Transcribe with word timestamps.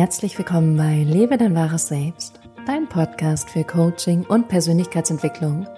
Herzlich 0.00 0.38
willkommen 0.38 0.78
bei 0.78 1.02
Lebe 1.02 1.36
dein 1.36 1.54
wahres 1.54 1.88
Selbst, 1.88 2.40
dein 2.66 2.88
Podcast 2.88 3.50
für 3.50 3.64
Coaching 3.64 4.24
und 4.24 4.48
Persönlichkeitsentwicklung. 4.48 5.68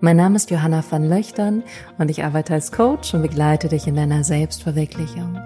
Mein 0.00 0.18
Name 0.18 0.36
ist 0.36 0.50
Johanna 0.50 0.84
van 0.86 1.08
Löchtern 1.08 1.62
und 1.96 2.10
ich 2.10 2.22
arbeite 2.22 2.52
als 2.52 2.70
Coach 2.70 3.14
und 3.14 3.22
begleite 3.22 3.68
dich 3.68 3.86
in 3.86 3.94
deiner 3.94 4.22
Selbstverwirklichung. 4.22 5.40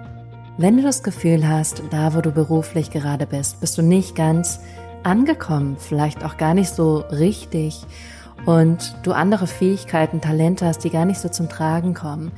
Wenn 0.57 0.75
du 0.75 0.83
das 0.83 1.01
Gefühl 1.01 1.47
hast, 1.47 1.81
da 1.91 2.13
wo 2.13 2.19
du 2.19 2.31
beruflich 2.31 2.91
gerade 2.91 3.25
bist, 3.25 3.61
bist 3.61 3.77
du 3.77 3.81
nicht 3.81 4.17
ganz 4.17 4.59
angekommen, 5.03 5.77
vielleicht 5.79 6.25
auch 6.25 6.35
gar 6.35 6.55
nicht 6.55 6.75
so 6.75 7.05
richtig 7.09 7.85
und 8.45 8.97
du 9.03 9.13
andere 9.13 9.47
Fähigkeiten, 9.47 10.19
Talente 10.19 10.65
hast, 10.65 10.79
die 10.79 10.89
gar 10.89 11.05
nicht 11.05 11.21
so 11.21 11.29
zum 11.29 11.47
Tragen 11.47 11.93
kommen 11.93 12.33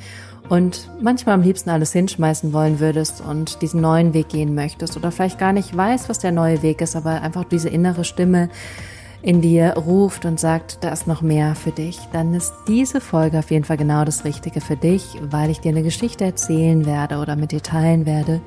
und 0.49 0.89
manchmal 1.01 1.35
am 1.35 1.41
liebsten 1.41 1.69
alles 1.69 1.91
hinschmeißen 1.91 2.53
wollen 2.53 2.79
würdest 2.79 3.21
und 3.21 3.61
diesen 3.61 3.81
neuen 3.81 4.13
Weg 4.13 4.29
gehen 4.29 4.55
möchtest 4.55 4.95
oder 4.95 5.11
vielleicht 5.11 5.39
gar 5.39 5.53
nicht 5.53 5.75
weißt, 5.75 6.09
was 6.09 6.19
der 6.19 6.31
neue 6.31 6.61
Weg 6.61 6.81
ist, 6.81 6.95
aber 6.95 7.21
einfach 7.21 7.43
diese 7.43 7.69
innere 7.69 8.03
Stimme 8.03 8.49
in 9.25 9.41
dir 9.41 9.73
ruft 9.75 10.25
und 10.25 10.39
sagt, 10.39 10.83
da 10.83 10.89
ist 10.89 11.07
noch 11.07 11.23
mehr 11.23 11.55
für 11.55 11.71
dich, 11.71 11.99
dann 12.13 12.35
ist 12.35 12.53
diese 12.67 13.01
Folge 13.01 13.39
auf 13.39 13.49
jeden 13.49 13.65
Fall 13.65 13.77
genau 13.77 14.05
das 14.05 14.23
Richtige 14.23 14.61
für 14.61 14.75
dich, 14.75 15.03
weil 15.19 15.49
ich 15.49 15.61
dir 15.61 15.69
eine 15.69 15.81
Geschichte 15.81 16.25
erzählen 16.25 16.85
werde 16.85 17.17
oder 17.17 17.35
mit 17.35 17.51
dir 17.51 17.63
teilen 17.63 18.05
werde, 18.05 18.39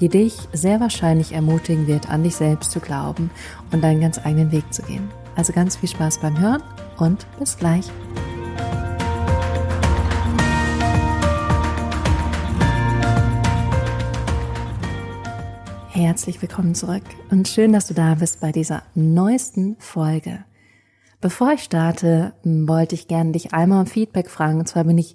die 0.00 0.08
dich 0.08 0.36
sehr 0.52 0.78
wahrscheinlich 0.78 1.32
ermutigen 1.32 1.88
wird, 1.88 2.08
an 2.08 2.22
dich 2.22 2.36
selbst 2.36 2.70
zu 2.70 2.78
glauben 2.78 3.30
und 3.72 3.82
deinen 3.82 4.00
ganz 4.00 4.24
eigenen 4.24 4.52
Weg 4.52 4.72
zu 4.72 4.82
gehen. 4.82 5.10
Also 5.34 5.52
ganz 5.52 5.76
viel 5.76 5.88
Spaß 5.88 6.20
beim 6.20 6.38
Hören 6.38 6.62
und 6.98 7.26
bis 7.40 7.56
gleich. 7.56 7.90
Herzlich 16.00 16.40
willkommen 16.40 16.74
zurück 16.74 17.02
und 17.30 17.46
schön, 17.46 17.74
dass 17.74 17.88
du 17.88 17.92
da 17.92 18.14
bist 18.14 18.40
bei 18.40 18.52
dieser 18.52 18.84
neuesten 18.94 19.76
Folge. 19.78 20.46
Bevor 21.20 21.52
ich 21.52 21.62
starte, 21.62 22.32
wollte 22.42 22.94
ich 22.94 23.06
gerne 23.06 23.32
dich 23.32 23.52
einmal 23.52 23.80
um 23.82 23.86
Feedback 23.86 24.30
fragen. 24.30 24.60
Und 24.60 24.66
zwar 24.66 24.84
bin 24.84 24.96
ich 24.96 25.14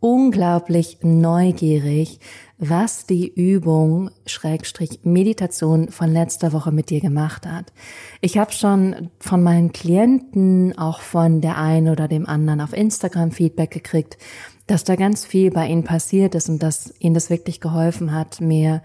unglaublich 0.00 0.98
neugierig, 1.02 2.18
was 2.58 3.06
die 3.06 3.32
Übung 3.32 4.10
Schrägstrich 4.26 5.04
Meditation 5.04 5.90
von 5.90 6.12
letzter 6.12 6.52
Woche 6.52 6.72
mit 6.72 6.90
dir 6.90 7.00
gemacht 7.00 7.46
hat. 7.46 7.72
Ich 8.20 8.36
habe 8.36 8.50
schon 8.50 9.10
von 9.20 9.40
meinen 9.40 9.70
Klienten, 9.70 10.76
auch 10.76 11.00
von 11.00 11.42
der 11.42 11.58
einen 11.58 11.90
oder 11.90 12.08
dem 12.08 12.26
anderen 12.26 12.60
auf 12.60 12.72
Instagram 12.72 13.30
Feedback 13.30 13.70
gekriegt, 13.70 14.18
dass 14.66 14.82
da 14.82 14.96
ganz 14.96 15.24
viel 15.24 15.52
bei 15.52 15.68
ihnen 15.68 15.84
passiert 15.84 16.34
ist 16.34 16.48
und 16.48 16.60
dass 16.60 16.92
ihnen 16.98 17.14
das 17.14 17.30
wirklich 17.30 17.60
geholfen 17.60 18.12
hat, 18.12 18.40
mehr 18.40 18.82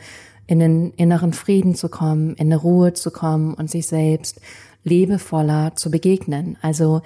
in 0.50 0.58
den 0.58 0.94
inneren 0.94 1.32
Frieden 1.32 1.76
zu 1.76 1.90
kommen, 1.90 2.32
in 2.32 2.48
eine 2.48 2.58
Ruhe 2.58 2.94
zu 2.94 3.12
kommen 3.12 3.54
und 3.54 3.70
sich 3.70 3.86
selbst 3.86 4.42
liebevoller 4.84 5.76
zu 5.76 5.92
begegnen. 5.92 6.58
Also 6.64 7.04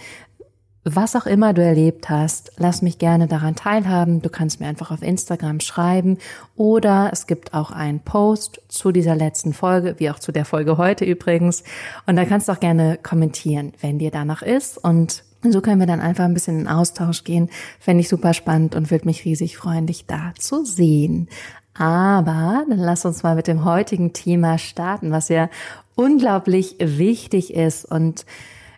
was 0.85 1.13
auch 1.17 1.25
immer 1.25 1.53
du 1.53 1.61
erlebt 1.61 2.09
hast, 2.09 2.53
lass 2.55 2.81
mich 2.81 2.99
gerne 2.99 3.27
daran 3.27 3.57
teilhaben. 3.57 4.21
Du 4.21 4.29
kannst 4.29 4.61
mir 4.61 4.67
einfach 4.67 4.91
auf 4.91 5.01
Instagram 5.01 5.59
schreiben 5.59 6.19
oder 6.55 7.09
es 7.11 7.27
gibt 7.27 7.53
auch 7.53 7.71
einen 7.71 7.99
Post 7.99 8.61
zu 8.69 8.93
dieser 8.93 9.15
letzten 9.15 9.51
Folge, 9.51 9.95
wie 9.97 10.09
auch 10.09 10.19
zu 10.19 10.31
der 10.31 10.45
Folge 10.45 10.77
heute 10.77 11.03
übrigens. 11.03 11.65
Und 12.05 12.15
da 12.15 12.23
kannst 12.23 12.47
du 12.47 12.53
auch 12.53 12.61
gerne 12.61 12.97
kommentieren, 13.03 13.73
wenn 13.81 13.99
dir 13.99 14.11
danach 14.11 14.41
ist. 14.41 14.77
Und 14.77 15.25
so 15.41 15.59
können 15.59 15.81
wir 15.81 15.87
dann 15.87 15.99
einfach 15.99 16.23
ein 16.23 16.33
bisschen 16.33 16.61
in 16.61 16.67
Austausch 16.69 17.25
gehen. 17.25 17.49
Fände 17.77 17.99
ich 17.99 18.07
super 18.07 18.33
spannend 18.33 18.73
und 18.73 18.89
würde 18.89 19.05
mich 19.05 19.25
riesig 19.25 19.57
freuen, 19.57 19.85
dich 19.85 20.05
da 20.05 20.31
zu 20.39 20.63
sehen. 20.63 21.27
Aber 21.75 22.65
dann 22.69 22.79
lass 22.79 23.05
uns 23.05 23.23
mal 23.23 23.35
mit 23.35 23.47
dem 23.47 23.65
heutigen 23.65 24.13
Thema 24.13 24.57
starten, 24.57 25.11
was 25.11 25.29
ja 25.29 25.49
unglaublich 25.95 26.75
wichtig 26.79 27.53
ist 27.53 27.85
und 27.85 28.25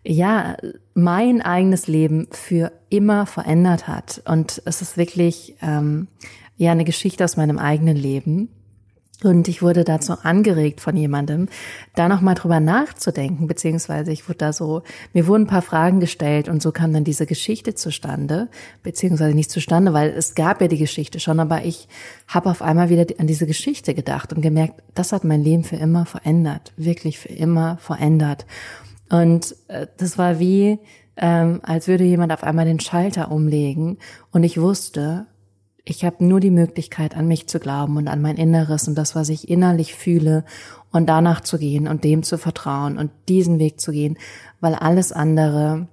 ja, 0.07 0.55
mein 0.93 1.41
eigenes 1.41 1.87
Leben 1.87 2.27
für 2.31 2.71
immer 2.89 3.25
verändert 3.25 3.87
hat. 3.87 4.21
Und 4.25 4.61
es 4.65 4.81
ist 4.81 4.97
wirklich 4.97 5.55
ähm, 5.61 6.07
ja 6.57 6.71
eine 6.71 6.85
Geschichte 6.85 7.23
aus 7.23 7.37
meinem 7.37 7.57
eigenen 7.57 7.97
Leben. 7.97 8.49
Und 9.23 9.47
ich 9.47 9.61
wurde 9.61 9.85
dazu 9.85 10.13
angeregt 10.23 10.81
von 10.81 10.97
jemandem, 10.97 11.47
da 11.95 12.09
nochmal 12.09 12.35
drüber 12.35 12.59
nachzudenken, 12.59 13.47
beziehungsweise 13.47 14.11
ich 14.11 14.27
wurde 14.27 14.39
da 14.39 14.53
so, 14.53 14.83
mir 15.13 15.25
wurden 15.25 15.43
ein 15.43 15.47
paar 15.47 15.61
Fragen 15.61 16.01
gestellt 16.01 16.49
und 16.49 16.61
so 16.61 16.73
kam 16.73 16.91
dann 16.91 17.05
diese 17.05 17.25
Geschichte 17.25 17.75
zustande, 17.75 18.49
beziehungsweise 18.83 19.33
nicht 19.33 19.51
zustande, 19.51 19.93
weil 19.93 20.09
es 20.09 20.35
gab 20.35 20.61
ja 20.61 20.67
die 20.67 20.77
Geschichte 20.77 21.21
schon, 21.21 21.39
aber 21.39 21.63
ich 21.63 21.87
habe 22.27 22.49
auf 22.49 22.61
einmal 22.61 22.89
wieder 22.89 23.05
an 23.17 23.27
diese 23.27 23.47
Geschichte 23.47 23.93
gedacht 23.93 24.33
und 24.33 24.41
gemerkt, 24.41 24.83
das 24.93 25.13
hat 25.13 25.23
mein 25.23 25.41
Leben 25.41 25.63
für 25.63 25.77
immer 25.77 26.05
verändert, 26.05 26.73
wirklich 26.75 27.17
für 27.17 27.29
immer 27.29 27.77
verändert. 27.77 28.45
Und 29.09 29.55
äh, 29.69 29.87
das 29.97 30.17
war 30.17 30.39
wie, 30.39 30.79
ähm, 31.15 31.61
als 31.63 31.87
würde 31.87 32.03
jemand 32.03 32.33
auf 32.33 32.43
einmal 32.43 32.65
den 32.65 32.81
Schalter 32.81 33.31
umlegen 33.31 33.97
und 34.31 34.43
ich 34.43 34.59
wusste, 34.59 35.27
ich 35.85 36.03
habe 36.03 36.25
nur 36.25 36.39
die 36.39 36.51
Möglichkeit, 36.51 37.15
an 37.15 37.27
mich 37.27 37.47
zu 37.47 37.59
glauben 37.59 37.97
und 37.97 38.07
an 38.07 38.21
mein 38.21 38.37
Inneres 38.37 38.87
und 38.87 38.95
das, 38.95 39.15
was 39.15 39.29
ich 39.29 39.49
innerlich 39.49 39.93
fühle 39.93 40.43
und 40.91 41.07
danach 41.07 41.41
zu 41.41 41.59
gehen 41.59 41.87
und 41.87 42.03
dem 42.03 42.23
zu 42.23 42.37
vertrauen 42.39 42.97
und 42.97 43.11
diesen 43.29 43.59
Weg 43.59 43.79
zu 43.79 43.91
gehen, 43.91 44.17
weil 44.59 44.73
alles 44.73 45.11
andere 45.11 45.87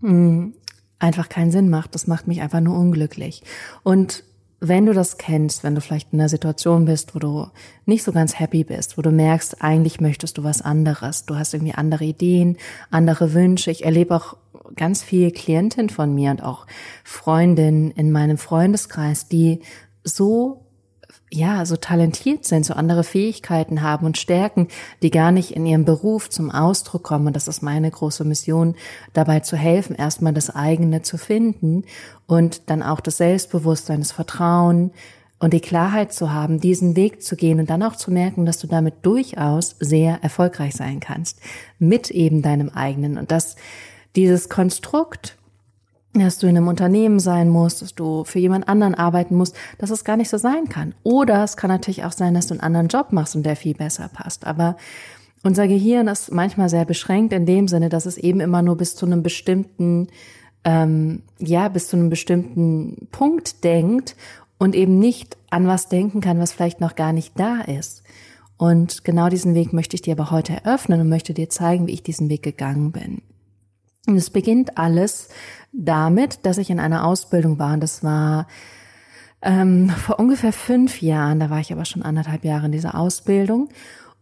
mh, 0.00 0.10
hm, 0.10 0.54
einfach 1.00 1.28
keinen 1.28 1.50
Sinn 1.50 1.68
macht. 1.68 1.94
Das 1.94 2.06
macht 2.06 2.28
mich 2.28 2.40
einfach 2.40 2.60
nur 2.60 2.76
unglücklich. 2.78 3.42
Und 3.82 4.24
wenn 4.60 4.86
du 4.86 4.92
das 4.92 5.18
kennst, 5.18 5.62
wenn 5.62 5.74
du 5.74 5.80
vielleicht 5.80 6.12
in 6.12 6.20
einer 6.20 6.28
Situation 6.28 6.84
bist, 6.84 7.14
wo 7.14 7.20
du 7.20 7.46
nicht 7.86 8.02
so 8.02 8.10
ganz 8.10 8.38
happy 8.38 8.64
bist, 8.64 8.98
wo 8.98 9.02
du 9.02 9.10
merkst, 9.10 9.62
eigentlich 9.62 10.00
möchtest 10.00 10.36
du 10.38 10.44
was 10.44 10.62
anderes, 10.62 11.26
du 11.26 11.36
hast 11.36 11.54
irgendwie 11.54 11.74
andere 11.74 12.04
Ideen, 12.04 12.56
andere 12.90 13.34
Wünsche. 13.34 13.70
Ich 13.70 13.84
erlebe 13.84 14.16
auch 14.16 14.36
ganz 14.76 15.02
viele 15.02 15.30
Klientinnen 15.30 15.90
von 15.90 16.14
mir 16.14 16.30
und 16.30 16.42
auch 16.42 16.66
Freundinnen 17.04 17.90
in 17.90 18.12
meinem 18.12 18.38
Freundeskreis, 18.38 19.28
die 19.28 19.60
so 20.04 20.64
ja, 21.30 21.66
so 21.66 21.76
talentiert 21.76 22.44
sind, 22.44 22.64
so 22.64 22.74
andere 22.74 23.04
Fähigkeiten 23.04 23.82
haben 23.82 24.06
und 24.06 24.16
Stärken, 24.16 24.68
die 25.02 25.10
gar 25.10 25.30
nicht 25.30 25.50
in 25.54 25.66
ihrem 25.66 25.84
Beruf 25.84 26.30
zum 26.30 26.50
Ausdruck 26.50 27.02
kommen. 27.02 27.26
Und 27.26 27.36
das 27.36 27.48
ist 27.48 27.62
meine 27.62 27.90
große 27.90 28.24
Mission, 28.24 28.76
dabei 29.12 29.40
zu 29.40 29.56
helfen, 29.56 29.94
erstmal 29.94 30.32
das 30.32 30.54
eigene 30.54 31.02
zu 31.02 31.18
finden 31.18 31.84
und 32.26 32.70
dann 32.70 32.82
auch 32.82 33.00
das 33.00 33.18
Selbstbewusstsein, 33.18 34.00
das 34.00 34.12
Vertrauen 34.12 34.92
und 35.38 35.52
die 35.52 35.60
Klarheit 35.60 36.12
zu 36.12 36.32
haben, 36.32 36.60
diesen 36.60 36.96
Weg 36.96 37.22
zu 37.22 37.36
gehen 37.36 37.60
und 37.60 37.70
dann 37.70 37.82
auch 37.82 37.96
zu 37.96 38.10
merken, 38.10 38.46
dass 38.46 38.58
du 38.58 38.66
damit 38.66 38.94
durchaus 39.02 39.76
sehr 39.78 40.22
erfolgreich 40.22 40.74
sein 40.74 40.98
kannst. 40.98 41.40
Mit 41.78 42.10
eben 42.10 42.42
deinem 42.42 42.70
eigenen. 42.70 43.18
Und 43.18 43.30
dass 43.30 43.56
dieses 44.16 44.48
Konstrukt, 44.48 45.36
dass 46.14 46.38
du 46.38 46.46
in 46.46 46.56
einem 46.56 46.68
Unternehmen 46.68 47.20
sein 47.20 47.48
musst, 47.48 47.82
dass 47.82 47.94
du 47.94 48.24
für 48.24 48.38
jemand 48.38 48.68
anderen 48.68 48.94
arbeiten 48.94 49.34
musst, 49.34 49.54
dass 49.78 49.90
es 49.90 50.04
gar 50.04 50.16
nicht 50.16 50.30
so 50.30 50.38
sein 50.38 50.68
kann. 50.68 50.94
Oder 51.02 51.44
es 51.44 51.56
kann 51.56 51.70
natürlich 51.70 52.04
auch 52.04 52.12
sein, 52.12 52.34
dass 52.34 52.46
du 52.46 52.54
einen 52.54 52.60
anderen 52.60 52.88
Job 52.88 53.12
machst 53.12 53.36
und 53.36 53.44
der 53.44 53.56
viel 53.56 53.74
besser 53.74 54.08
passt. 54.08 54.46
Aber 54.46 54.76
unser 55.44 55.68
Gehirn 55.68 56.08
ist 56.08 56.32
manchmal 56.32 56.68
sehr 56.68 56.84
beschränkt 56.84 57.32
in 57.32 57.46
dem 57.46 57.68
Sinne, 57.68 57.88
dass 57.88 58.06
es 58.06 58.18
eben 58.18 58.40
immer 58.40 58.62
nur 58.62 58.76
bis 58.76 58.96
zu 58.96 59.06
einem 59.06 59.22
bestimmten, 59.22 60.08
ähm, 60.64 61.22
ja, 61.38 61.68
bis 61.68 61.88
zu 61.88 61.96
einem 61.96 62.10
bestimmten 62.10 63.08
Punkt 63.12 63.62
denkt 63.62 64.16
und 64.58 64.74
eben 64.74 64.98
nicht 64.98 65.36
an 65.50 65.66
was 65.66 65.88
denken 65.88 66.20
kann, 66.20 66.40
was 66.40 66.52
vielleicht 66.52 66.80
noch 66.80 66.96
gar 66.96 67.12
nicht 67.12 67.38
da 67.38 67.60
ist. 67.60 68.02
Und 68.56 69.04
genau 69.04 69.28
diesen 69.28 69.54
Weg 69.54 69.72
möchte 69.72 69.94
ich 69.94 70.02
dir 70.02 70.14
aber 70.18 70.32
heute 70.32 70.52
eröffnen 70.52 71.00
und 71.00 71.08
möchte 71.08 71.32
dir 71.32 71.48
zeigen, 71.48 71.86
wie 71.86 71.92
ich 71.92 72.02
diesen 72.02 72.28
Weg 72.28 72.42
gegangen 72.42 72.90
bin. 72.90 73.22
Und 74.08 74.16
es 74.16 74.30
beginnt 74.30 74.78
alles 74.78 75.28
damit, 75.70 76.46
dass 76.46 76.56
ich 76.56 76.70
in 76.70 76.80
einer 76.80 77.04
Ausbildung 77.04 77.58
war. 77.58 77.74
Und 77.74 77.82
das 77.82 78.02
war 78.02 78.46
ähm, 79.42 79.90
vor 79.90 80.18
ungefähr 80.18 80.54
fünf 80.54 81.02
Jahren. 81.02 81.40
Da 81.40 81.50
war 81.50 81.60
ich 81.60 81.70
aber 81.72 81.84
schon 81.84 82.02
anderthalb 82.02 82.42
Jahre 82.42 82.66
in 82.66 82.72
dieser 82.72 82.98
Ausbildung. 82.98 83.68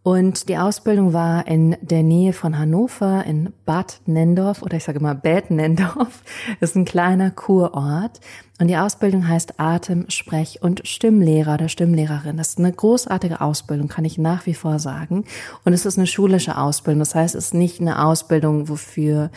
Und 0.03 0.49
die 0.49 0.57
Ausbildung 0.57 1.13
war 1.13 1.47
in 1.47 1.77
der 1.79 2.03
Nähe 2.03 2.33
von 2.33 2.59
Hannover 2.59 3.23
in 3.25 3.53
Bad 3.65 4.01
Nendorf 4.05 4.61
oder 4.61 4.75
ich 4.75 4.83
sage 4.83 4.99
mal 4.99 5.15
Bad 5.15 5.51
Nendorf. 5.51 6.21
Das 6.59 6.71
ist 6.71 6.75
ein 6.75 6.83
kleiner 6.83 7.31
Kurort. 7.31 8.19
Und 8.59 8.69
die 8.69 8.77
Ausbildung 8.77 9.27
heißt 9.27 9.59
Atem-, 9.59 10.09
Sprech- 10.09 10.61
und 10.61 10.87
Stimmlehrer 10.87 11.55
oder 11.55 11.69
Stimmlehrerin. 11.69 12.37
Das 12.37 12.49
ist 12.49 12.59
eine 12.59 12.71
großartige 12.71 13.39
Ausbildung, 13.41 13.87
kann 13.87 14.05
ich 14.05 14.17
nach 14.17 14.45
wie 14.47 14.55
vor 14.55 14.79
sagen. 14.79 15.25
Und 15.63 15.73
es 15.73 15.85
ist 15.85 15.97
eine 15.97 16.07
schulische 16.07 16.57
Ausbildung. 16.57 16.99
Das 16.99 17.13
heißt, 17.13 17.35
es 17.35 17.47
ist 17.47 17.53
nicht 17.53 17.79
eine 17.81 18.03
Ausbildung, 18.03 18.67
wofür 18.67 19.29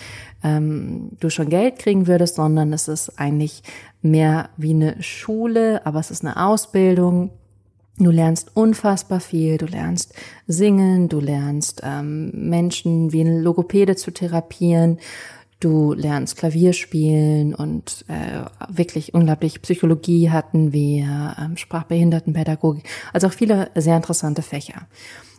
ähm, 0.42 1.10
du 1.20 1.28
schon 1.28 1.50
Geld 1.50 1.78
kriegen 1.78 2.06
würdest, 2.06 2.36
sondern 2.36 2.72
es 2.72 2.88
ist 2.88 3.18
eigentlich 3.18 3.62
mehr 4.00 4.48
wie 4.56 4.70
eine 4.70 5.02
Schule, 5.02 5.84
aber 5.84 6.00
es 6.00 6.10
ist 6.10 6.24
eine 6.24 6.42
Ausbildung 6.42 7.30
Du 8.00 8.10
lernst 8.10 8.56
unfassbar 8.56 9.20
viel, 9.20 9.58
du 9.58 9.66
lernst 9.66 10.14
singen, 10.46 11.10
du 11.10 11.20
lernst 11.20 11.82
ähm, 11.84 12.30
Menschen 12.48 13.12
wie 13.12 13.20
ein 13.20 13.42
Logopäde 13.42 13.94
zu 13.94 14.10
therapieren, 14.10 14.98
du 15.60 15.92
lernst 15.92 16.36
Klavier 16.36 16.72
spielen 16.72 17.54
und 17.54 18.04
äh, 18.08 18.44
wirklich 18.68 19.14
unglaublich 19.14 19.62
Psychologie 19.62 20.30
hatten 20.30 20.72
wir, 20.72 21.36
ähm, 21.38 21.56
Sprachbehindertenpädagogik, 21.56 22.84
also 23.12 23.28
auch 23.28 23.32
viele 23.32 23.70
sehr 23.74 23.96
interessante 23.96 24.42
Fächer. 24.42 24.86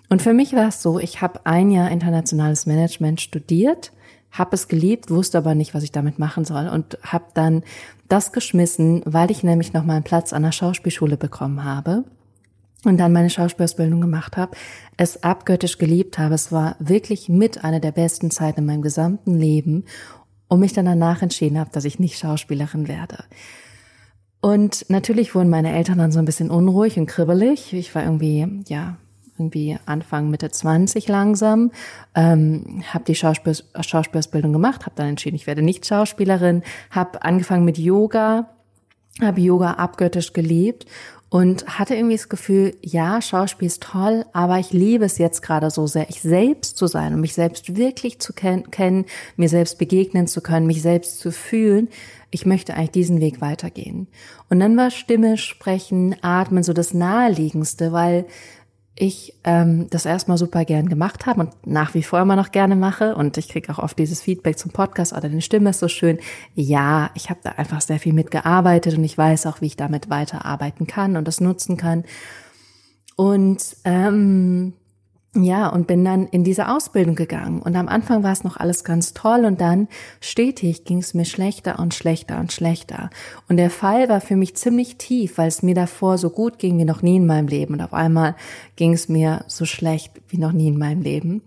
Und 0.09 0.21
für 0.21 0.33
mich 0.33 0.53
war 0.53 0.68
es 0.68 0.81
so, 0.81 1.00
ich 1.00 1.21
habe 1.21 1.45
ein 1.45 1.71
Jahr 1.71 1.89
internationales 1.89 2.65
Management 2.65 3.21
studiert, 3.21 3.91
habe 4.31 4.56
es 4.56 4.68
geliebt, 4.68 5.09
wusste 5.09 5.38
aber 5.38 5.56
nicht, 5.56 5.73
was 5.73 5.83
ich 5.83 5.91
damit 5.91 6.19
machen 6.19 6.45
soll 6.45 6.67
und 6.67 6.97
habe 7.03 7.25
dann 7.33 7.63
das 8.07 8.31
geschmissen, 8.31 9.01
weil 9.06 9.31
ich 9.31 9.44
nämlich 9.44 9.74
noch 9.74 9.83
mal 9.83 9.95
einen 9.95 10.03
Platz 10.03 10.33
an 10.33 10.44
der 10.44 10.51
Schauspielschule 10.51 11.17
bekommen 11.17 11.63
habe 11.63 12.03
und 12.86 12.98
dann 12.98 13.13
meine 13.13 13.30
Schauspielausbildung 13.30 14.01
gemacht 14.01 14.38
habe, 14.38 14.56
es 14.98 15.24
abgöttisch 15.24 15.78
geliebt 15.78 16.18
habe. 16.18 16.33
Es 16.33 16.51
war 16.51 16.75
wirklich 16.80 17.30
mit 17.30 17.63
einer 17.63 17.80
der 17.80 17.92
besten 17.92 18.31
Zeiten 18.31 18.62
in 18.62 18.66
meinem 18.66 18.81
gesamten 18.81 19.36
Leben 19.36 19.86
und 20.48 20.60
mich 20.60 20.74
dann 20.74 20.86
danach 20.86 21.22
entschieden 21.22 21.60
habe, 21.60 21.69
dass 21.72 21.86
ich 21.86 22.00
nicht 22.00 22.18
Schauspielerin 22.18 22.88
werde. 22.88 23.24
Und 24.42 24.89
natürlich 24.89 25.36
wurden 25.36 25.50
meine 25.50 25.72
Eltern 25.72 26.00
dann 26.00 26.12
so 26.12 26.18
ein 26.18 26.25
bisschen 26.25 26.50
unruhig 26.50 26.98
und 26.98 27.06
kribbelig. 27.06 27.74
Ich 27.74 27.94
war 27.94 28.04
irgendwie, 28.04 28.63
ja, 28.68 28.98
irgendwie 29.38 29.77
Anfang, 29.86 30.30
Mitte 30.30 30.50
20 30.50 31.07
langsam, 31.07 31.72
ähm, 32.16 32.84
habe 32.92 33.06
die 33.06 33.16
Schauspiel 33.16 33.56
Schauspielausbildung 33.80 34.51
gemacht, 34.51 34.86
habe 34.86 34.95
dann 34.95 35.07
entschieden, 35.07 35.36
ich 35.36 35.48
werde 35.48 35.62
nicht 35.62 35.86
Schauspielerin, 35.86 36.63
habe 36.89 37.24
angefangen 37.24 37.66
mit 37.66 37.77
Yoga, 37.77 38.50
habe 39.19 39.42
Yoga 39.42 39.74
abgöttisch 39.74 40.34
geliebt 40.34 40.86
und 41.31 41.66
hatte 41.80 41.95
irgendwie 41.95 42.18
das 42.18 42.28
Gefühl, 42.28 42.75
ja, 42.81 43.22
Schauspiel 43.22 43.68
ist 43.68 43.81
toll, 43.81 44.25
aber 44.33 44.60
ich 44.60 44.74
liebe 44.74 45.06
es 45.06 45.18
jetzt 45.18 45.42
gerade 45.42 45.72
so 45.72 45.88
sehr, 45.88 46.10
ich 46.10 46.22
selbst 46.22 46.75
zu 46.75 46.88
sein 46.88 47.13
und 47.13 47.22
mich 47.22 47.33
selbst 47.33 47.78
wirklich 47.78 48.19
zu 48.19 48.33
ken 48.33 48.69
kennen, 48.69 49.06
mir 49.38 49.48
selbst 49.48 49.78
begegnen 49.78 50.28
zu 50.28 50.42
können, 50.42 50.68
mich 50.68 50.81
selbst 50.81 51.19
zu 51.19 51.31
fühlen. 51.31 51.88
Ich 52.31 52.45
möchte 52.45 52.74
eigentlich 52.74 52.92
diesen 52.92 53.22
Weg 53.22 53.39
weitergehen. 53.39 54.07
Und 54.50 54.60
dann 54.60 54.75
war 54.75 54.92
Stimme, 54.92 55.38
Sprechen, 55.38 56.18
Atmen 56.22 56.63
so 56.63 56.74
das 56.74 56.94
Naheliegendste, 56.94 57.94
weil 57.94 58.25
ich 58.95 59.33
ähm, 59.43 59.88
das 59.89 60.05
erstmal 60.05 60.38
super 60.38 60.65
gern 60.65 60.89
gemacht 60.89 61.25
habe 61.25 61.41
und 61.41 61.67
nach 61.67 61.93
wie 61.93 62.03
vor 62.03 62.19
immer 62.19 62.35
noch 62.35 62.51
gerne 62.51 62.75
mache. 62.75 63.15
Und 63.15 63.38
ich 63.38 63.47
kriege 63.47 63.71
auch 63.71 63.79
oft 63.79 63.97
dieses 63.97 64.21
Feedback 64.21 64.59
zum 64.59 64.71
Podcast, 64.71 65.13
oder 65.13 65.23
oh, 65.25 65.27
deine 65.27 65.41
Stimme 65.41 65.69
ist 65.71 65.79
so 65.79 65.88
schön. 65.88 66.19
Ja, 66.53 67.09
ich 67.15 67.29
habe 67.29 67.39
da 67.43 67.51
einfach 67.51 67.81
sehr 67.81 67.99
viel 67.99 68.13
mitgearbeitet 68.13 68.97
und 68.97 69.03
ich 69.03 69.17
weiß 69.17 69.45
auch, 69.45 69.61
wie 69.61 69.67
ich 69.67 69.77
damit 69.77 70.09
weiterarbeiten 70.09 70.88
kann 70.88 71.15
und 71.15 71.27
das 71.27 71.41
nutzen 71.41 71.77
kann. 71.77 72.03
Und 73.15 73.77
ähm, 73.85 74.73
ja, 75.33 75.69
und 75.69 75.88
bin 75.88 76.04
dann 76.04 76.28
in 76.28 76.44
diese 76.44 76.68
Ausbildung 76.68 77.16
gegangen. 77.16 77.62
Und 77.62 77.78
am 77.78 77.88
Anfang 77.88 78.22
war 78.22 78.33
es 78.33 78.44
noch 78.44 78.57
alles 78.57 78.83
ganz 78.83 79.13
toll 79.13 79.45
und 79.45 79.62
dann 79.62 79.88
stetig 80.19 80.83
ging 80.83 80.98
es 80.98 81.13
mir 81.13 81.24
schlechter 81.24 81.80
und 81.80 81.94
schlechter 81.94 82.38
und 82.38 82.51
schlechter. 82.51 83.10
Und 83.48 83.56
der 83.56 83.69
Fall 83.69 84.10
war 84.10 84.19
für 84.19 84.36
mich 84.36 84.56
ziemlich 84.56 84.98
tief, 84.98 85.38
weil 85.38 85.48
es 85.48 85.63
mir 85.63 85.74
davor 85.74 86.18
so 86.18 86.31
gut 86.31 86.60
ging 86.60 86.78
wie 86.80 86.86
noch 86.86 87.01
nie 87.01 87.16
in 87.16 87.25
meinem 87.25 87.48
Leben. 87.48 87.75
Und 87.75 87.81
auf 87.81 87.94
einmal 87.94 88.36
ging 88.75 88.92
es 88.92 89.07
mir 89.07 89.45
so 89.48 89.63
schlecht 89.63 90.12
wie 90.28 90.38
noch 90.38 90.51
nie 90.51 90.68
in 90.68 90.78
meinem 90.78 91.01
Leben. 91.01 91.42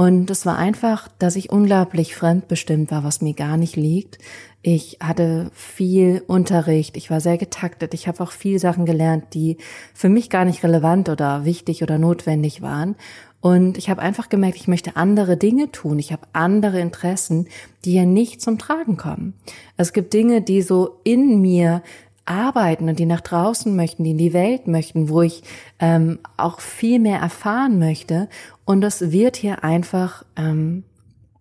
Und 0.00 0.30
es 0.30 0.46
war 0.46 0.56
einfach, 0.56 1.08
dass 1.18 1.36
ich 1.36 1.50
unglaublich 1.50 2.16
fremdbestimmt 2.16 2.90
war, 2.90 3.04
was 3.04 3.20
mir 3.20 3.34
gar 3.34 3.58
nicht 3.58 3.76
liegt. 3.76 4.16
Ich 4.62 4.96
hatte 5.02 5.50
viel 5.52 6.22
Unterricht, 6.26 6.96
ich 6.96 7.10
war 7.10 7.20
sehr 7.20 7.36
getaktet, 7.36 7.92
ich 7.92 8.08
habe 8.08 8.22
auch 8.22 8.32
viel 8.32 8.58
Sachen 8.58 8.86
gelernt, 8.86 9.34
die 9.34 9.58
für 9.92 10.08
mich 10.08 10.30
gar 10.30 10.46
nicht 10.46 10.64
relevant 10.64 11.10
oder 11.10 11.44
wichtig 11.44 11.82
oder 11.82 11.98
notwendig 11.98 12.62
waren. 12.62 12.96
Und 13.42 13.76
ich 13.76 13.90
habe 13.90 14.00
einfach 14.00 14.30
gemerkt, 14.30 14.56
ich 14.56 14.68
möchte 14.68 14.96
andere 14.96 15.36
Dinge 15.36 15.70
tun, 15.70 15.98
ich 15.98 16.12
habe 16.12 16.28
andere 16.32 16.80
Interessen, 16.80 17.46
die 17.84 17.92
ja 17.92 18.06
nicht 18.06 18.40
zum 18.40 18.56
Tragen 18.56 18.96
kommen. 18.96 19.34
Es 19.76 19.92
gibt 19.92 20.14
Dinge, 20.14 20.40
die 20.40 20.62
so 20.62 21.00
in 21.04 21.42
mir 21.42 21.82
arbeiten 22.26 22.88
und 22.88 22.98
die 22.98 23.06
nach 23.06 23.20
draußen 23.20 23.74
möchten, 23.74 24.04
die 24.04 24.12
in 24.12 24.18
die 24.18 24.32
Welt 24.32 24.66
möchten, 24.66 25.08
wo 25.08 25.22
ich 25.22 25.42
ähm, 25.78 26.18
auch 26.36 26.60
viel 26.60 26.98
mehr 26.98 27.18
erfahren 27.18 27.78
möchte. 27.78 28.28
Und 28.64 28.80
das 28.80 29.10
wird 29.10 29.36
hier 29.36 29.64
einfach, 29.64 30.24
ähm, 30.36 30.84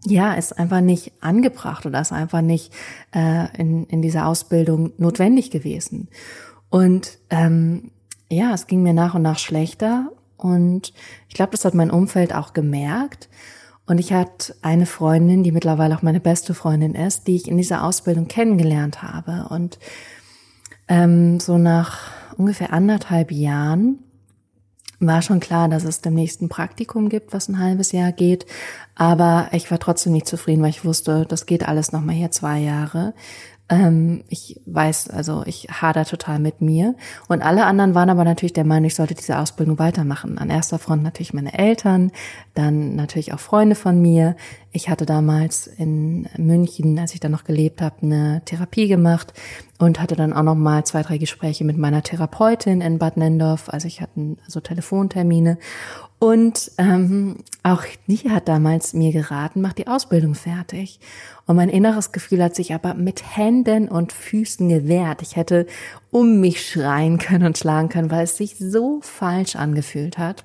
ja, 0.06 0.34
ist 0.34 0.58
einfach 0.58 0.82
nicht 0.82 1.12
angebracht 1.22 1.86
oder 1.86 2.02
ist 2.02 2.12
einfach 2.12 2.42
nicht 2.42 2.74
äh, 3.14 3.56
in, 3.58 3.86
in 3.86 4.02
dieser 4.02 4.28
Ausbildung 4.28 4.94
notwendig 4.98 5.52
gewesen. 5.52 6.08
Und 6.70 7.20
ähm, 7.30 7.92
ja, 8.32 8.54
es 8.54 8.68
ging 8.68 8.84
mir 8.84 8.94
nach 8.94 9.16
und 9.16 9.24
nach 9.24 9.40
schlechter 9.40 10.12
und 10.38 10.94
ich 11.28 11.36
glaube, 11.36 11.52
das 11.52 11.66
hat 11.66 11.74
mein 11.74 11.92
Umfeld 11.92 12.34
auch 12.34 12.54
gemerkt. 12.54 13.28
Und 13.86 14.00
ich 14.00 14.14
hatte 14.14 14.56
eine 14.62 14.86
Freundin, 14.86 15.44
die 15.44 15.52
mittlerweile 15.52 15.96
auch 15.98 16.04
meine 16.04 16.20
beste 16.20 16.54
Freundin 16.54 16.94
ist, 16.94 17.28
die 17.28 17.36
ich 17.36 17.48
in 17.48 17.58
dieser 17.58 17.84
Ausbildung 17.84 18.28
kennengelernt 18.28 19.02
habe. 19.02 19.48
Und 19.50 19.80
ähm, 20.90 21.40
so 21.40 21.58
nach 21.58 22.12
ungefähr 22.38 22.74
anderthalb 22.74 23.32
Jahren 23.32 24.00
war 25.00 25.22
schon 25.22 25.40
klar, 25.40 25.70
dass 25.70 25.86
es 25.86 26.02
demnächst 26.02 26.42
ein 26.42 26.50
Praktikum 26.50 27.08
gibt, 27.08 27.32
was 27.32 27.48
ein 27.48 27.60
halbes 27.60 27.94
Jahr 27.94 28.12
geht. 28.12 28.46
Aber 28.96 29.48
ich 29.54 29.72
war 29.72 29.80
trotzdem 29.80 30.12
nicht 30.12 30.28
zufrieden, 30.28 30.62
weil 30.62 30.72
ich 30.72 30.84
wusste, 30.84 31.26
das 31.26 31.46
geht 31.46 31.68
alles 31.68 31.94
nochmal 31.94 32.16
hier 32.16 32.32
zwei 32.32 32.60
Jahre. 32.60 33.14
Ähm, 33.70 34.24
ich 34.30 34.60
weiß, 34.66 35.12
also 35.12 35.44
ich 35.46 35.68
hader 35.70 36.04
total 36.06 36.40
mit 36.40 36.60
mir. 36.60 36.96
Und 37.28 37.44
alle 37.44 37.66
anderen 37.66 37.94
waren 37.94 38.10
aber 38.10 38.24
natürlich 38.24 38.54
der 38.54 38.66
Meinung, 38.66 38.86
ich 38.86 38.96
sollte 38.96 39.14
diese 39.14 39.38
Ausbildung 39.38 39.78
weitermachen. 39.78 40.40
An 40.40 40.50
erster 40.50 40.80
Front 40.80 41.04
natürlich 41.04 41.34
meine 41.34 41.58
Eltern, 41.58 42.12
dann 42.56 42.96
natürlich 42.96 43.32
auch 43.34 43.40
Freunde 43.40 43.76
von 43.76 44.02
mir. 44.02 44.36
Ich 44.72 44.90
hatte 44.90 45.06
damals 45.06 45.68
in 45.68 46.28
München, 46.38 46.98
als 46.98 47.14
ich 47.14 47.20
da 47.20 47.30
noch 47.30 47.44
gelebt 47.44 47.82
habe, 47.82 47.98
eine 48.02 48.42
Therapie 48.46 48.88
gemacht 48.88 49.34
und 49.78 50.02
hatte 50.02 50.16
dann 50.16 50.34
auch 50.34 50.44
noch 50.44 50.56
mal 50.56 50.84
zwei, 50.84 51.04
drei 51.04 51.18
Gespräche 51.18 51.64
mit 51.64 51.78
meiner 51.78 52.02
Therapeutin 52.02 52.82
in 52.82 52.98
Bad 52.98 53.18
Nendorf. 53.18 53.70
Also 53.70 53.88
ich 53.88 54.02
hatte 54.02 54.38
so 54.48 54.60
Telefontermine 54.60 55.58
und 56.20 56.72
ähm, 56.78 57.38
auch 57.64 57.84
die 58.08 58.30
hat 58.30 58.50
damals 58.50 58.94
mir 58.94 59.14
geraten, 59.14 59.62
mach 59.62 59.72
die 59.72 59.88
Ausbildung 59.88 60.36
fertig. 60.36 61.00
Und 61.46 61.56
mein 61.56 61.70
inneres 61.70 62.12
Gefühl 62.12 62.44
hat 62.44 62.56
sich 62.56 62.74
aber 62.74 62.94
mit 62.94 63.38
Händen 63.38 63.88
und 63.88 64.12
Füßen 64.12 64.68
gewehrt. 64.68 65.22
Ich 65.22 65.38
hätte 65.38 65.66
um 66.12 66.42
mich 66.42 66.68
schreien 66.68 67.20
können 67.20 67.46
und 67.46 67.58
schlagen 67.58 67.88
können, 67.88 68.12
weil 68.12 68.26
es 68.26 68.36
sich 68.36 68.58
so 68.58 69.00
falsch 69.02 69.56
angefühlt 69.56 70.18
hat. 70.18 70.44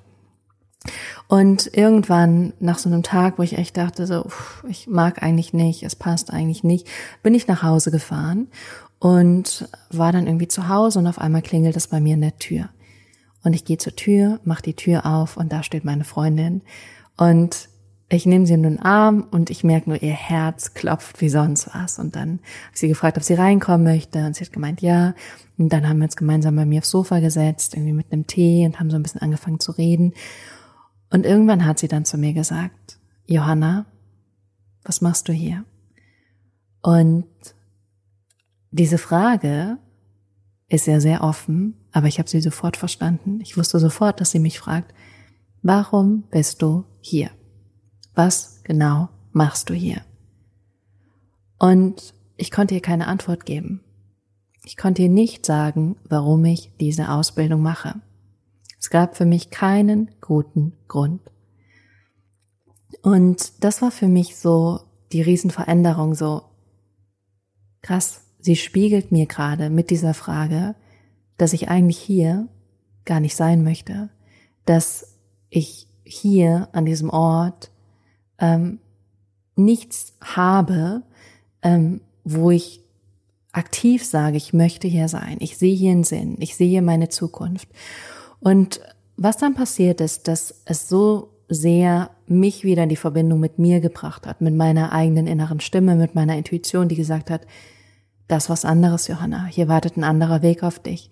Und 1.27 1.69
irgendwann 1.73 2.53
nach 2.59 2.77
so 2.77 2.87
einem 2.87 3.03
Tag, 3.03 3.37
wo 3.37 3.43
ich 3.43 3.57
echt 3.57 3.75
dachte, 3.75 4.07
so, 4.07 4.27
ich 4.69 4.87
mag 4.87 5.23
eigentlich 5.23 5.51
nicht, 5.51 5.83
es 5.83 5.95
passt 5.95 6.31
eigentlich 6.31 6.63
nicht, 6.63 6.87
bin 7.21 7.33
ich 7.33 7.47
nach 7.47 7.63
Hause 7.63 7.91
gefahren 7.91 8.47
und 8.99 9.67
war 9.89 10.11
dann 10.13 10.27
irgendwie 10.27 10.47
zu 10.47 10.69
Hause 10.69 10.99
und 10.99 11.07
auf 11.07 11.19
einmal 11.19 11.41
klingelt 11.41 11.75
es 11.75 11.87
bei 11.87 11.99
mir 11.99 12.13
in 12.13 12.21
der 12.21 12.37
Tür. 12.37 12.69
Und 13.45 13.53
ich 13.53 13.63
gehe 13.63 13.77
zur 13.77 13.95
Tür, 13.95 14.39
mache 14.43 14.63
die 14.63 14.73
Tür 14.73 15.05
auf 15.05 15.37
und 15.37 15.53
da 15.53 15.61
steht 15.61 15.85
meine 15.85 16.03
Freundin. 16.03 16.63
Und 17.15 17.69
ich 18.09 18.25
nehme 18.25 18.47
sie 18.47 18.55
in 18.55 18.63
den 18.63 18.79
Arm 18.79 19.27
und 19.29 19.51
ich 19.51 19.63
merke 19.63 19.87
nur, 19.87 20.01
ihr 20.01 20.13
Herz 20.13 20.73
klopft 20.73 21.21
wie 21.21 21.29
sonst 21.29 21.69
was. 21.71 21.99
Und 21.99 22.15
dann 22.15 22.39
habe 22.65 22.77
sie 22.77 22.87
gefragt, 22.87 23.17
ob 23.17 23.23
sie 23.23 23.35
reinkommen 23.35 23.83
möchte. 23.83 24.25
Und 24.25 24.35
sie 24.35 24.45
hat 24.45 24.51
gemeint, 24.51 24.81
ja. 24.81 25.13
Und 25.59 25.69
dann 25.69 25.87
haben 25.87 25.99
wir 25.99 26.05
uns 26.05 26.15
gemeinsam 26.15 26.55
bei 26.55 26.65
mir 26.65 26.79
aufs 26.79 26.89
Sofa 26.89 27.19
gesetzt, 27.19 27.75
irgendwie 27.75 27.93
mit 27.93 28.11
einem 28.11 28.25
Tee 28.25 28.65
und 28.65 28.79
haben 28.79 28.89
so 28.89 28.95
ein 28.95 29.03
bisschen 29.03 29.21
angefangen 29.21 29.59
zu 29.59 29.71
reden. 29.73 30.13
Und 31.11 31.23
irgendwann 31.23 31.65
hat 31.65 31.77
sie 31.77 31.87
dann 31.87 32.03
zu 32.03 32.17
mir 32.17 32.33
gesagt, 32.33 32.97
Johanna, 33.27 33.85
was 34.83 35.01
machst 35.01 35.27
du 35.27 35.33
hier? 35.33 35.65
Und 36.81 37.25
diese 38.71 38.97
Frage 38.97 39.77
ist 40.67 40.87
ja 40.87 40.99
sehr 40.99 41.23
offen, 41.23 41.75
aber 41.95 42.07
ich 42.07 42.19
habe 42.19 42.29
sie 42.29 42.41
sofort 42.41 42.75
verstanden. 42.75 43.39
Ich 43.39 43.55
wusste 43.55 43.79
sofort, 43.79 44.19
dass 44.19 44.31
sie 44.31 44.39
mich 44.39 44.59
fragt, 44.59 44.93
warum 45.61 46.23
bist 46.23 46.61
du 46.61 46.83
hier? 46.99 47.31
Was 48.13 48.61
genau 48.65 49.07
machst 49.31 49.69
du 49.69 49.73
hier? 49.73 50.01
Und 51.57 52.13
ich 52.35 52.51
konnte 52.51 52.75
ihr 52.75 52.81
keine 52.81 53.07
Antwort 53.07 53.45
geben. 53.45 53.79
Ich 54.65 54.75
konnte 54.75 55.03
ihr 55.03 55.09
nicht 55.09 55.45
sagen, 55.45 55.95
warum 56.03 56.43
ich 56.43 56.69
diese 56.81 57.09
Ausbildung 57.09 57.61
mache. 57.61 58.01
Es 58.77 58.89
gab 58.89 59.15
für 59.15 59.25
mich 59.25 59.49
keinen 59.49 60.11
guten 60.19 60.73
Grund. 60.89 61.21
Und 63.03 63.63
das 63.63 63.81
war 63.81 63.91
für 63.91 64.09
mich 64.09 64.35
so 64.35 64.81
die 65.13 65.21
Riesenveränderung, 65.21 66.13
so 66.13 66.41
krass, 67.81 68.21
Sie 68.39 68.57
spiegelt 68.57 69.13
mir 69.13 69.27
gerade 69.27 69.69
mit 69.69 69.89
dieser 69.89 70.13
Frage, 70.13 70.75
dass 71.37 71.53
ich 71.53 71.69
eigentlich 71.69 71.97
hier 71.97 72.47
gar 73.05 73.19
nicht 73.19 73.35
sein 73.35 73.63
möchte, 73.63 74.09
dass 74.65 75.15
ich 75.49 75.87
hier 76.03 76.69
an 76.71 76.85
diesem 76.85 77.09
Ort 77.09 77.71
ähm, 78.39 78.79
nichts 79.55 80.13
habe, 80.21 81.03
ähm, 81.61 82.01
wo 82.23 82.51
ich 82.51 82.81
aktiv 83.51 84.03
sage, 84.03 84.37
ich 84.37 84.53
möchte 84.53 84.87
hier 84.87 85.07
sein, 85.07 85.37
ich 85.39 85.57
sehe 85.57 85.75
hier 85.75 85.91
einen 85.91 86.03
Sinn, 86.03 86.35
ich 86.39 86.55
sehe 86.55 86.81
meine 86.81 87.09
Zukunft. 87.09 87.69
Und 88.39 88.81
was 89.15 89.37
dann 89.37 89.55
passiert 89.55 90.01
ist, 90.01 90.27
dass 90.27 90.61
es 90.65 90.89
so 90.89 91.29
sehr 91.47 92.09
mich 92.27 92.63
wieder 92.63 92.83
in 92.83 92.89
die 92.89 92.95
Verbindung 92.95 93.39
mit 93.39 93.59
mir 93.59 93.79
gebracht 93.79 94.27
hat, 94.27 94.41
mit 94.41 94.55
meiner 94.55 94.91
eigenen 94.91 95.27
inneren 95.27 95.59
Stimme, 95.59 95.95
mit 95.95 96.15
meiner 96.15 96.35
Intuition, 96.35 96.89
die 96.89 96.95
gesagt 96.95 97.29
hat, 97.29 97.45
das 98.27 98.49
was 98.49 98.65
anderes, 98.65 99.07
Johanna. 99.07 99.45
Hier 99.45 99.67
wartet 99.67 99.97
ein 99.97 100.03
anderer 100.03 100.41
Weg 100.41 100.63
auf 100.63 100.79
dich. 100.79 101.09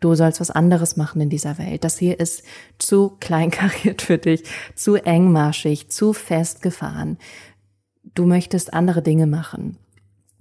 du 0.00 0.14
sollst 0.14 0.38
was 0.40 0.50
anderes 0.50 0.96
machen 0.98 1.22
in 1.22 1.30
dieser 1.30 1.56
Welt. 1.56 1.82
Das 1.82 1.98
hier 1.98 2.20
ist 2.20 2.42
zu 2.78 3.16
kleinkariert 3.20 4.02
für 4.02 4.18
dich, 4.18 4.44
zu 4.74 4.96
engmaschig, 4.96 5.88
zu 5.90 6.12
festgefahren. 6.12 7.16
Du 8.14 8.26
möchtest 8.26 8.74
andere 8.74 9.00
Dinge 9.00 9.26
machen. 9.26 9.78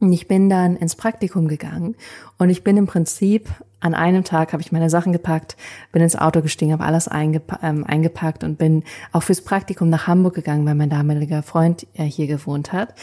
Und 0.01 0.11
ich 0.11 0.27
bin 0.27 0.49
dann 0.49 0.75
ins 0.75 0.97
Praktikum 0.97 1.47
gegangen 1.47 1.95
und 2.37 2.49
ich 2.49 2.65
bin 2.65 2.75
im 2.75 2.87
Prinzip 2.87 3.49
an 3.79 3.93
einem 3.93 4.25
Tag 4.25 4.51
habe 4.51 4.61
ich 4.61 4.73
meine 4.73 4.89
Sachen 4.89 5.13
gepackt, 5.13 5.55
bin 5.93 6.01
ins 6.01 6.17
Auto 6.17 6.41
gestiegen, 6.41 6.73
habe 6.73 6.83
alles 6.83 7.07
eingepa 7.07 7.59
ähm, 7.63 7.85
eingepackt 7.85 8.43
und 8.43 8.57
bin 8.57 8.83
auch 9.11 9.23
fürs 9.23 9.41
Praktikum 9.41 9.89
nach 9.89 10.07
Hamburg 10.07 10.35
gegangen, 10.35 10.65
weil 10.65 10.75
mein 10.75 10.89
damaliger 10.89 11.41
Freund 11.41 11.87
äh, 11.93 12.03
hier 12.03 12.27
gewohnt 12.27 12.73
hat. 12.73 12.95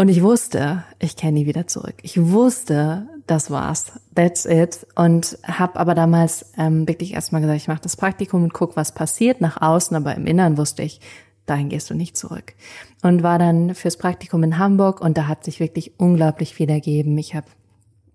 Und 0.00 0.08
ich 0.08 0.22
wusste, 0.22 0.84
ich 1.00 1.16
kenne 1.16 1.40
nie 1.40 1.46
wieder 1.46 1.66
zurück. 1.66 1.96
Ich 2.02 2.30
wusste, 2.30 3.08
das 3.26 3.50
war's, 3.50 3.86
that's 4.14 4.46
it. 4.46 4.86
Und 4.94 5.36
habe 5.42 5.74
aber 5.74 5.96
damals 5.96 6.52
ähm, 6.56 6.86
wirklich 6.86 7.14
erstmal 7.14 7.40
gesagt, 7.40 7.60
ich 7.60 7.66
mache 7.66 7.82
das 7.82 7.96
Praktikum 7.96 8.44
und 8.44 8.54
guck, 8.54 8.76
was 8.76 8.94
passiert 8.94 9.40
nach 9.40 9.60
außen. 9.60 9.96
Aber 9.96 10.14
im 10.14 10.24
Inneren 10.24 10.56
wusste 10.56 10.84
ich, 10.84 11.00
dahin 11.46 11.68
gehst 11.68 11.90
du 11.90 11.94
nicht 11.94 12.16
zurück. 12.16 12.54
Und 13.02 13.24
war 13.24 13.40
dann 13.40 13.74
fürs 13.74 13.96
Praktikum 13.96 14.44
in 14.44 14.58
Hamburg 14.58 15.00
und 15.00 15.18
da 15.18 15.26
hat 15.26 15.42
sich 15.42 15.58
wirklich 15.58 15.98
unglaublich 15.98 16.54
viel 16.54 16.70
ergeben. 16.70 17.18
Ich 17.18 17.34
habe 17.34 17.48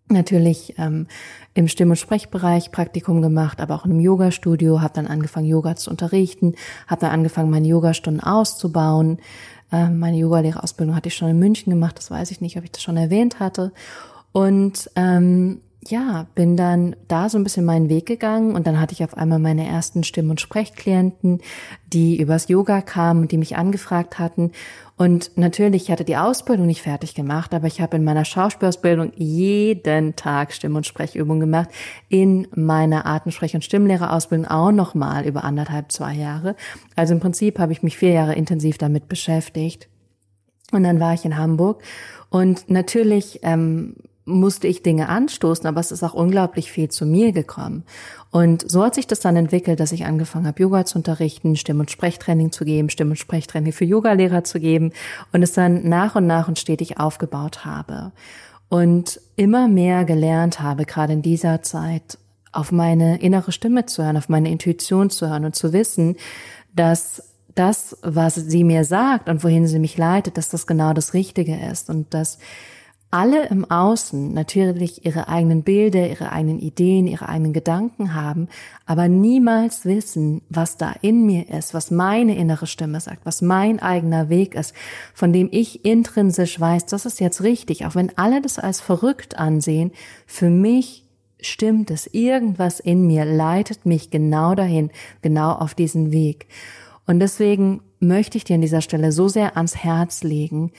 natürlich 0.10 0.75
ähm, 0.77 1.07
im 1.53 1.67
Stimm- 1.67 1.91
und 1.91 1.95
Sprechbereich 1.98 2.72
Praktikum 2.72 3.22
gemacht, 3.22 3.62
aber 3.62 3.75
auch 3.75 3.86
in 3.86 3.91
einem 3.91 4.00
Yoga-Studio, 4.00 4.81
habe 4.81 4.93
dann 4.93 5.07
angefangen, 5.07 5.48
Yoga 5.48 5.75
zu 5.75 5.89
unterrichten, 5.89 6.55
habe 6.88 7.01
dann 7.01 7.12
angefangen, 7.12 7.50
meine 7.50 7.67
Yogastunden 7.67 8.22
auszubauen. 8.22 9.19
Ähm, 9.72 10.00
meine 10.00 10.17
Yogalehrerausbildung 10.17 10.95
hatte 10.95 11.10
ich 11.10 11.15
schon 11.15 11.29
in 11.29 11.39
München 11.39 11.72
gemacht, 11.72 11.98
das 11.98 12.12
weiß 12.12 12.31
ich 12.31 12.41
nicht, 12.41 12.57
ob 12.57 12.63
ich 12.63 12.72
das 12.72 12.83
schon 12.83 12.98
erwähnt 12.98 13.39
hatte. 13.39 13.72
Und 14.31 14.89
ähm, 14.95 15.62
ja, 15.87 16.27
bin 16.35 16.55
dann 16.55 16.95
da 17.07 17.29
so 17.29 17.37
ein 17.37 17.43
bisschen 17.43 17.65
meinen 17.65 17.89
Weg 17.89 18.05
gegangen 18.05 18.55
und 18.55 18.67
dann 18.67 18.79
hatte 18.79 18.93
ich 18.93 19.03
auf 19.03 19.17
einmal 19.17 19.39
meine 19.39 19.67
ersten 19.67 20.03
Stimm- 20.03 20.29
und 20.29 20.39
Sprechklienten, 20.39 21.41
die 21.87 22.19
übers 22.19 22.47
Yoga 22.47 22.81
kamen 22.81 23.21
und 23.21 23.31
die 23.31 23.37
mich 23.37 23.57
angefragt 23.57 24.19
hatten. 24.19 24.51
Und 24.95 25.31
natürlich, 25.35 25.83
ich 25.83 25.91
hatte 25.91 26.05
die 26.05 26.17
Ausbildung 26.17 26.67
nicht 26.67 26.81
fertig 26.81 27.15
gemacht, 27.15 27.53
aber 27.53 27.67
ich 27.67 27.81
habe 27.81 27.97
in 27.97 28.03
meiner 28.03 28.25
Schauspielausbildung 28.25 29.11
jeden 29.15 30.15
Tag 30.15 30.53
Stimm- 30.53 30.75
und 30.75 30.85
Sprechübungen 30.85 31.39
gemacht, 31.39 31.69
in 32.09 32.47
meiner 32.55 33.05
Atemsprech- 33.05 33.55
und 33.55 33.63
Stimmlehrerausbildung 33.63 34.47
auch 34.47 34.71
nochmal 34.71 35.25
über 35.25 35.43
anderthalb, 35.43 35.91
zwei 35.91 36.13
Jahre. 36.13 36.55
Also 36.95 37.13
im 37.13 37.19
Prinzip 37.19 37.59
habe 37.59 37.71
ich 37.71 37.83
mich 37.83 37.97
vier 37.97 38.11
Jahre 38.11 38.35
intensiv 38.35 38.77
damit 38.77 39.09
beschäftigt. 39.09 39.89
Und 40.71 40.83
dann 40.83 40.99
war 40.99 41.13
ich 41.13 41.25
in 41.25 41.37
Hamburg 41.37 41.83
und 42.29 42.69
natürlich 42.69 43.39
ähm, 43.43 43.95
musste 44.25 44.68
ich 44.68 44.84
Dinge 44.84 45.10
anstoßen, 45.10 45.65
aber 45.68 45.80
es 45.80 45.92
ist 45.92 46.03
auch 46.03 46.13
unglaublich 46.13 46.72
viel 46.72 46.89
zu 46.89 47.06
mir 47.06 47.32
gekommen. 47.32 47.84
Und 48.32 48.70
so 48.70 48.84
hat 48.84 48.96
sich 48.96 49.06
das 49.06 49.20
dann 49.20 49.36
entwickelt, 49.36 49.80
dass 49.80 49.92
ich 49.92 50.06
angefangen 50.06 50.48
habe, 50.48 50.62
Yoga 50.62 50.86
zu 50.86 50.98
unterrichten, 50.98 51.56
Stimm- 51.56 51.80
und 51.80 51.92
Sprechtraining 51.92 52.51
zu 52.51 52.65
geben, 52.65 52.89
Stimm- 52.89 53.12
und 53.12 53.20
Sprechtraining 53.20 53.74
für 53.74 53.86
Yogalehrer 53.86 54.44
zu 54.44 54.60
geben 54.60 54.92
und 55.32 55.44
es 55.44 55.53
dann 55.53 55.88
nach 55.88 56.15
und 56.15 56.25
nach 56.25 56.48
und 56.48 56.58
stetig 56.58 57.00
aufgebaut 57.00 57.65
habe. 57.65 58.12
Und 58.70 59.20
immer 59.36 59.68
mehr 59.68 60.03
gelernt 60.06 60.62
habe, 60.62 60.86
gerade 60.86 61.13
in 61.13 61.22
dieser 61.22 61.62
Zeit, 61.62 62.18
auf 62.51 62.72
meine 62.72 63.20
innere 63.20 63.51
Stimme 63.51 63.86
zu 63.86 64.03
hören, 64.03 64.18
auf 64.18 64.30
meine 64.30 64.50
Intuition 64.50 65.10
zu 65.10 65.27
hören 65.27 65.46
und 65.46 65.56
zu 65.56 65.74
wissen, 65.74 66.15
dass 66.74 67.24
das, 67.56 67.98
was 68.01 68.36
sie 68.36 68.63
mir 68.63 68.84
sagt 68.86 69.30
und 69.30 69.44
wohin 69.44 69.68
sie 69.68 69.80
mich 69.80 69.98
leitet, 69.98 70.38
dass 70.38 70.50
das 70.50 70.65
genau 70.65 70.94
das 70.94 71.13
Richtige 71.13 71.56
ist 71.56 71.89
und 71.89 72.13
dass 72.13 72.39
alle 73.13 73.46
im 73.50 73.70
Außen 73.70 74.34
natürlich 74.34 75.05
ihre 75.05 75.27
eigenen 75.27 75.62
Bilder, 75.62 76.10
ihre 76.10 76.32
eigenen 76.32 76.58
Ideen, 76.58 77.05
ihre 77.05 77.29
eigenen 77.29 77.53
Gedanken 77.53 78.15
haben, 78.15 78.48
aber 78.88 79.08
niemals 79.08 79.86
wissen, 79.86 80.41
was 80.50 80.77
da 80.77 80.96
in 81.01 81.24
mir 81.27 81.48
ist, 81.48 81.75
was 81.75 81.91
meine 81.91 82.36
innere 82.36 82.65
Stimme 82.65 83.00
sagt, 83.00 83.24
was 83.24 83.43
mein 83.43 83.79
eigener 83.79 84.29
Weg 84.29 84.55
ist, 84.55 84.74
von 85.13 85.32
dem 85.32 85.48
ich 85.51 85.86
intrinsisch 85.86 86.60
weiß, 86.60 86.88
das 86.88 87.05
ist 87.05 87.20
jetzt 87.20 87.43
richtig, 87.43 87.86
auch 87.86 87.93
wenn 87.93 88.17
alle 88.17 88.41
das 88.41 88.58
als 88.58 88.82
verrückt 88.82 89.38
ansehen, 89.38 89.91
für 90.25 90.50
mich 90.50 91.05
stimmt 91.39 91.91
es, 91.91 92.08
irgendwas 92.08 92.79
in 92.79 93.05
mir 93.05 93.25
leitet 93.25 93.86
mich 93.86 94.10
genau 94.10 94.55
dahin, 94.55 94.89
genau 95.22 95.51
auf 95.51 95.75
diesen 95.75 96.12
Weg. 96.12 96.48
Und 97.05 97.20
deswegen 97.20 97.82
möchte 98.00 98.38
ich 98.38 98.43
dir 98.43 98.55
an 98.55 98.62
dieser 98.62 98.82
Stelle 98.82 99.12
so 99.12 99.27
sehr 99.27 99.55
ans 99.55 99.75
Herz 99.75 100.24
legen, 100.24 100.72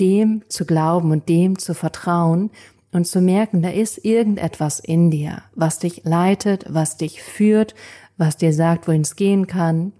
dem 0.00 0.42
zu 0.48 0.64
glauben 0.64 1.10
und 1.10 1.28
dem 1.28 1.58
zu 1.58 1.74
vertrauen 1.74 2.50
und 2.92 3.06
zu 3.06 3.20
merken, 3.20 3.62
da 3.62 3.70
ist 3.70 4.04
irgendetwas 4.04 4.80
in 4.80 5.10
dir, 5.10 5.42
was 5.54 5.78
dich 5.78 6.02
leitet, 6.04 6.64
was 6.68 6.96
dich 6.96 7.22
führt, 7.22 7.74
was 8.16 8.36
dir 8.36 8.52
sagt, 8.52 8.88
wohin 8.88 9.02
es 9.02 9.16
gehen 9.16 9.46
kann, 9.46 9.92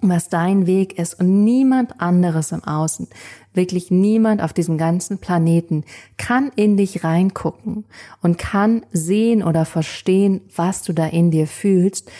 was 0.00 0.28
dein 0.28 0.66
Weg 0.66 0.98
ist 0.98 1.18
und 1.18 1.44
niemand 1.44 2.00
anderes 2.00 2.52
im 2.52 2.62
Außen, 2.64 3.08
wirklich 3.54 3.90
niemand 3.90 4.42
auf 4.42 4.52
diesem 4.52 4.76
ganzen 4.76 5.18
Planeten 5.18 5.84
kann 6.18 6.50
in 6.54 6.76
dich 6.76 7.02
reingucken 7.02 7.84
und 8.22 8.38
kann 8.38 8.84
sehen 8.92 9.42
oder 9.42 9.64
verstehen, 9.64 10.42
was 10.54 10.82
du 10.82 10.92
da 10.92 11.06
in 11.06 11.30
dir 11.30 11.46
fühlst, 11.46 12.10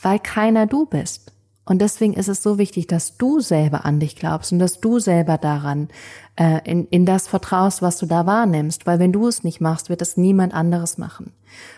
weil 0.00 0.18
keiner 0.18 0.66
du 0.66 0.84
bist. 0.84 1.32
Und 1.68 1.82
deswegen 1.82 2.14
ist 2.14 2.28
es 2.28 2.44
so 2.44 2.58
wichtig, 2.58 2.86
dass 2.86 3.16
du 3.16 3.40
selber 3.40 3.84
an 3.84 3.98
dich 3.98 4.14
glaubst 4.14 4.52
und 4.52 4.60
dass 4.60 4.80
du 4.80 5.00
selber 5.00 5.36
daran 5.36 5.88
äh, 6.36 6.60
in, 6.64 6.86
in 6.88 7.04
das 7.04 7.26
vertraust, 7.26 7.82
was 7.82 7.98
du 7.98 8.06
da 8.06 8.24
wahrnimmst. 8.24 8.86
Weil 8.86 9.00
wenn 9.00 9.12
du 9.12 9.26
es 9.26 9.42
nicht 9.42 9.60
machst, 9.60 9.88
wird 9.88 10.00
es 10.00 10.16
niemand 10.16 10.54
anderes 10.54 10.96
machen. 10.96 11.32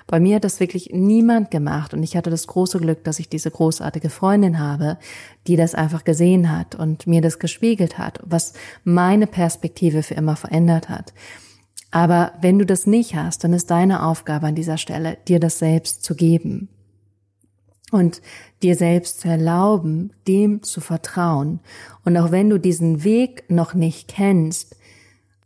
Bei 0.06 0.20
mir 0.20 0.36
hat 0.36 0.44
das 0.44 0.60
wirklich 0.60 0.90
niemand 0.92 1.50
gemacht 1.50 1.94
und 1.94 2.02
ich 2.02 2.18
hatte 2.18 2.28
das 2.28 2.46
große 2.46 2.78
Glück, 2.80 3.02
dass 3.02 3.18
ich 3.18 3.30
diese 3.30 3.50
großartige 3.50 4.10
Freundin 4.10 4.58
habe, 4.58 4.98
die 5.46 5.56
das 5.56 5.74
einfach 5.74 6.04
gesehen 6.04 6.54
hat 6.54 6.74
und 6.74 7.06
mir 7.06 7.22
das 7.22 7.38
gespiegelt 7.38 7.96
hat, 7.96 8.20
was 8.26 8.52
meine 8.84 9.26
Perspektive 9.26 10.02
für 10.02 10.14
immer 10.14 10.36
verändert 10.36 10.90
hat. 10.90 11.14
Aber 11.90 12.32
wenn 12.42 12.58
du 12.58 12.66
das 12.66 12.86
nicht 12.86 13.14
hast, 13.14 13.42
dann 13.42 13.54
ist 13.54 13.70
deine 13.70 14.02
Aufgabe 14.02 14.48
an 14.48 14.54
dieser 14.54 14.76
Stelle, 14.76 15.16
dir 15.26 15.40
das 15.40 15.58
selbst 15.58 16.04
zu 16.04 16.14
geben 16.14 16.68
und 17.90 18.20
dir 18.62 18.76
selbst 18.76 19.20
zu 19.20 19.28
erlauben, 19.28 20.12
dem 20.26 20.62
zu 20.62 20.80
vertrauen. 20.80 21.60
Und 22.04 22.16
auch 22.16 22.30
wenn 22.30 22.50
du 22.50 22.58
diesen 22.58 23.04
Weg 23.04 23.44
noch 23.48 23.74
nicht 23.74 24.08
kennst, 24.08 24.76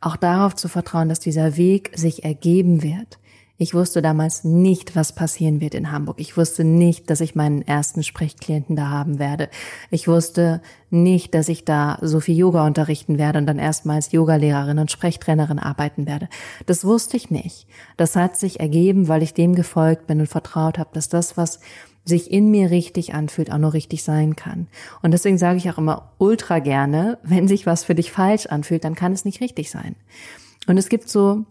auch 0.01 0.17
darauf 0.17 0.57
zu 0.57 0.69
vertrauen, 0.69 1.09
dass 1.09 1.21
dieser 1.21 1.57
Weg 1.57 1.93
sich 1.95 2.25
ergeben 2.25 2.83
wird. 2.83 3.19
Ich 3.59 3.75
wusste 3.75 4.03
damals 4.03 4.43
nicht, 4.43 4.97
was 4.97 5.15
passieren 5.15 5.61
wird 5.61 5.75
in 5.75 5.93
Hamburg. 5.93 6.19
Ich 6.19 6.37
wusste 6.37 6.65
nicht, 6.65 7.09
dass 7.11 7.21
ich 7.21 7.37
meinen 7.37 7.63
ersten 7.63 8.03
Sprechklienten 8.03 8.75
da 8.75 8.89
haben 8.89 9.21
werde. 9.21 9.49
Ich 9.93 10.09
wusste 10.09 10.61
nicht, 10.91 11.33
dass 11.35 11.49
ich 11.49 11.65
da 11.65 11.97
so 12.01 12.19
viel 12.19 12.37
Yoga 12.37 12.67
unterrichten 12.67 13.19
werde 13.19 13.39
und 13.39 13.47
dann 13.47 13.61
erstmals 13.61 14.11
Yogalehrerin 14.11 14.81
und 14.81 14.91
Sprechtrainerin 14.91 15.61
arbeiten 15.61 16.07
werde. 16.07 16.29
Das 16.67 16.85
wusste 16.85 17.17
ich 17.17 17.31
nicht. 17.31 17.69
Das 17.97 18.17
hat 18.17 18.37
sich 18.37 18.59
ergeben, 18.59 19.07
weil 19.07 19.23
ich 19.23 19.33
dem 19.33 19.55
gefolgt 19.55 20.09
bin 20.09 20.19
und 20.19 20.27
vertraut 20.27 20.77
habe, 20.77 20.91
dass 20.93 21.09
das, 21.09 21.37
was 21.37 21.61
sich 22.05 22.31
in 22.31 22.51
mir 22.51 22.71
richtig 22.71 23.15
anfühlt, 23.15 23.53
auch 23.53 23.59
nur 23.59 23.73
richtig 23.75 24.03
sein 24.03 24.35
kann. 24.35 24.67
Und 25.03 25.13
deswegen 25.13 25.39
sage 25.39 25.59
ich 25.59 25.71
auch 25.71 25.79
immer 25.79 26.13
ultra 26.19 26.59
gerne, 26.59 27.19
wenn 27.23 27.47
sich 27.47 27.67
was 27.67 27.85
für 27.85 27.95
dich 27.95 28.11
falsch 28.11 28.47
anfühlt, 28.47 28.85
dann 28.85 28.95
kann 28.95 29.13
es 29.13 29.25
nicht 29.25 29.41
richtig 29.41 29.71
sein. 29.71 29.95
Und 30.67 30.79
es 30.79 30.89
gibt 30.89 31.09
so 31.09 31.45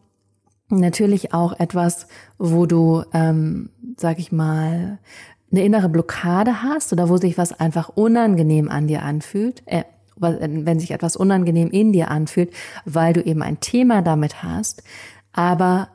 natürlich 0.69 1.33
auch 1.33 1.57
etwas, 1.59 2.07
wo 2.37 2.65
du, 2.65 3.03
ähm, 3.13 3.69
sag 3.97 4.19
ich 4.19 4.31
mal, 4.31 4.99
eine 5.51 5.63
innere 5.63 5.89
Blockade 5.89 6.63
hast 6.63 6.93
oder 6.93 7.09
wo 7.09 7.17
sich 7.17 7.37
was 7.37 7.57
einfach 7.57 7.89
unangenehm 7.89 8.69
an 8.69 8.87
dir 8.87 9.03
anfühlt, 9.03 9.63
äh, 9.65 9.83
wenn 10.17 10.79
sich 10.79 10.91
etwas 10.91 11.15
unangenehm 11.15 11.69
in 11.71 11.93
dir 11.93 12.11
anfühlt, 12.11 12.53
weil 12.85 13.13
du 13.13 13.21
eben 13.21 13.41
ein 13.41 13.59
Thema 13.59 14.01
damit 14.01 14.43
hast, 14.43 14.83
aber 15.33 15.89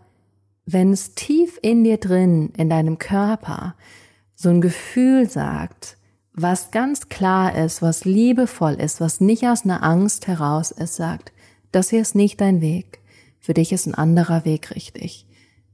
wenn 0.65 0.93
es 0.93 1.15
tief 1.15 1.59
in 1.63 1.85
dir 1.85 1.99
drin, 1.99 2.53
in 2.57 2.69
deinem 2.69 2.99
Körper, 2.99 3.77
so 4.37 4.51
ein 4.51 4.61
Gefühl 4.61 5.29
sagt, 5.29 5.97
was 6.35 6.71
ganz 6.71 7.09
klar 7.09 7.57
ist, 7.57 7.81
was 7.81 8.05
liebevoll 8.05 8.75
ist, 8.75 9.01
was 9.01 9.21
nicht 9.21 9.45
aus 9.47 9.65
einer 9.65 9.83
Angst 9.83 10.27
heraus 10.27 10.71
ist, 10.71 10.97
sagt, 10.97 11.33
das 11.73 11.91
hier 11.91 12.03
ist 12.03 12.15
nicht 12.15 12.41
dein 12.41 12.61
Weg. 12.61 13.01
Für 13.41 13.55
dich 13.55 13.73
ist 13.73 13.87
ein 13.87 13.95
anderer 13.95 14.45
Weg 14.45 14.75
richtig. 14.75 15.27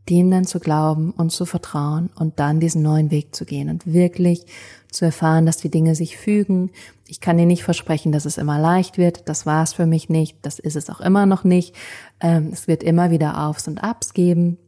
Dem 0.08 0.30
dann 0.30 0.44
zu 0.44 0.60
glauben 0.60 1.10
und 1.10 1.30
zu 1.30 1.44
vertrauen 1.44 2.10
und 2.14 2.38
dann 2.38 2.60
diesen 2.60 2.82
neuen 2.82 3.10
Weg 3.10 3.34
zu 3.34 3.44
gehen 3.44 3.68
und 3.68 3.92
wirklich 3.92 4.46
zu 4.90 5.04
erfahren, 5.04 5.46
dass 5.46 5.56
die 5.56 5.70
Dinge 5.70 5.94
sich 5.94 6.16
fügen. 6.16 6.70
Ich 7.08 7.20
kann 7.20 7.38
dir 7.38 7.46
nicht 7.46 7.64
versprechen, 7.64 8.12
dass 8.12 8.24
es 8.24 8.38
immer 8.38 8.58
leicht 8.58 8.98
wird. 8.98 9.28
Das 9.28 9.46
war 9.46 9.62
es 9.62 9.72
für 9.72 9.86
mich 9.86 10.08
nicht. 10.08 10.38
Das 10.42 10.58
ist 10.58 10.76
es 10.76 10.90
auch 10.90 11.00
immer 11.00 11.26
noch 11.26 11.44
nicht. 11.44 11.74
Ähm, 12.20 12.50
es 12.52 12.68
wird 12.68 12.82
immer 12.82 13.10
wieder 13.10 13.46
Aufs 13.46 13.68
und 13.68 13.82
Abs 13.82 14.12
geben. 14.12 14.58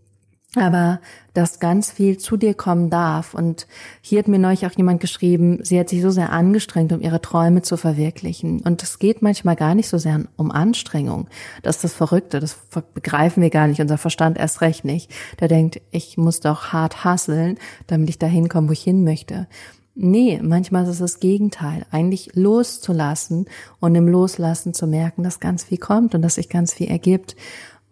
Aber 0.56 1.00
dass 1.32 1.58
ganz 1.58 1.90
viel 1.90 2.16
zu 2.18 2.36
dir 2.36 2.54
kommen 2.54 2.90
darf. 2.90 3.34
Und 3.34 3.66
hier 4.00 4.20
hat 4.20 4.28
mir 4.28 4.38
neulich 4.38 4.66
auch 4.66 4.72
jemand 4.72 5.00
geschrieben, 5.00 5.58
sie 5.62 5.78
hat 5.78 5.88
sich 5.88 6.00
so 6.00 6.10
sehr 6.10 6.30
angestrengt, 6.32 6.92
um 6.92 7.00
ihre 7.00 7.20
Träume 7.20 7.62
zu 7.62 7.76
verwirklichen. 7.76 8.60
Und 8.60 8.82
es 8.82 8.98
geht 8.98 9.20
manchmal 9.20 9.56
gar 9.56 9.74
nicht 9.74 9.88
so 9.88 9.98
sehr 9.98 10.22
um 10.36 10.50
Anstrengung. 10.50 11.26
Das 11.62 11.76
ist 11.76 11.84
das 11.84 11.94
Verrückte, 11.94 12.40
das 12.40 12.56
begreifen 12.94 13.42
wir 13.42 13.50
gar 13.50 13.66
nicht, 13.66 13.80
unser 13.80 13.98
Verstand 13.98 14.38
erst 14.38 14.60
recht 14.60 14.84
nicht. 14.84 15.10
Der 15.40 15.48
denkt, 15.48 15.80
ich 15.90 16.16
muss 16.16 16.40
doch 16.40 16.72
hart 16.72 17.04
hasseln, 17.04 17.58
damit 17.86 18.08
ich 18.08 18.18
dahin 18.18 18.48
komme, 18.48 18.68
wo 18.68 18.72
ich 18.72 18.84
hin 18.84 19.04
möchte. 19.04 19.48
Nee, 19.96 20.40
manchmal 20.42 20.82
ist 20.82 20.88
es 20.88 20.98
das 20.98 21.20
Gegenteil, 21.20 21.86
eigentlich 21.92 22.30
loszulassen 22.34 23.46
und 23.78 23.94
im 23.94 24.08
Loslassen 24.08 24.74
zu 24.74 24.88
merken, 24.88 25.22
dass 25.22 25.38
ganz 25.38 25.62
viel 25.62 25.78
kommt 25.78 26.16
und 26.16 26.22
dass 26.22 26.34
sich 26.34 26.48
ganz 26.48 26.74
viel 26.74 26.88
ergibt. 26.88 27.36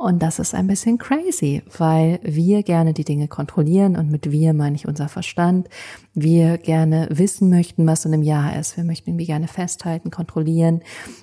Und 0.03 0.21
das 0.21 0.41
ist 0.41 0.53
ein 0.53 0.67
bisschen 0.67 0.99
crazy, 0.99 1.63
weil 1.79 2.19
wir 2.25 2.65
gerne 2.65 2.93
die 2.93 3.05
Dinge 3.05 3.29
kontrollieren 3.29 3.95
und 3.95 4.11
mit 4.11 4.33
wir 4.33 4.53
meine 4.53 4.75
ich 4.75 4.89
unser 4.89 5.09
Verstand. 5.09 5.69
Wir 6.13 6.59
gerne 6.59 7.07
wissen 7.13 7.49
möchten, 7.49 7.87
was 7.87 8.05
in 8.05 8.13
einem 8.13 8.25
Jahr 8.25 8.59
ist. 8.59 8.77
Wir 8.77 8.83
möchten 8.83 9.11
irgendwie 9.11 9.27
gerne 9.27 9.47
festhalten, 9.47 10.11
kontrollieren 10.11 10.81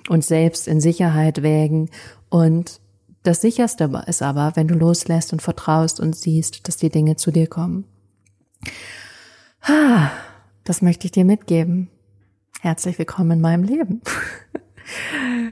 und 0.08 0.24
selbst 0.24 0.66
in 0.66 0.80
Sicherheit 0.80 1.42
wägen. 1.42 1.90
Und 2.30 2.80
das 3.22 3.42
sicherste 3.42 4.02
ist 4.06 4.22
aber, 4.22 4.52
wenn 4.54 4.68
du 4.68 4.74
loslässt 4.76 5.34
und 5.34 5.42
vertraust 5.42 6.00
und 6.00 6.16
siehst, 6.16 6.66
dass 6.66 6.78
die 6.78 6.88
Dinge 6.88 7.16
zu 7.16 7.32
dir 7.32 7.48
kommen. 7.48 7.84
Das 10.64 10.80
möchte 10.80 11.04
ich 11.04 11.12
dir 11.12 11.26
mitgeben. 11.26 11.90
Herzlich 12.62 12.98
willkommen 12.98 13.32
in 13.32 13.40
meinem 13.42 13.64
Leben. 13.64 14.00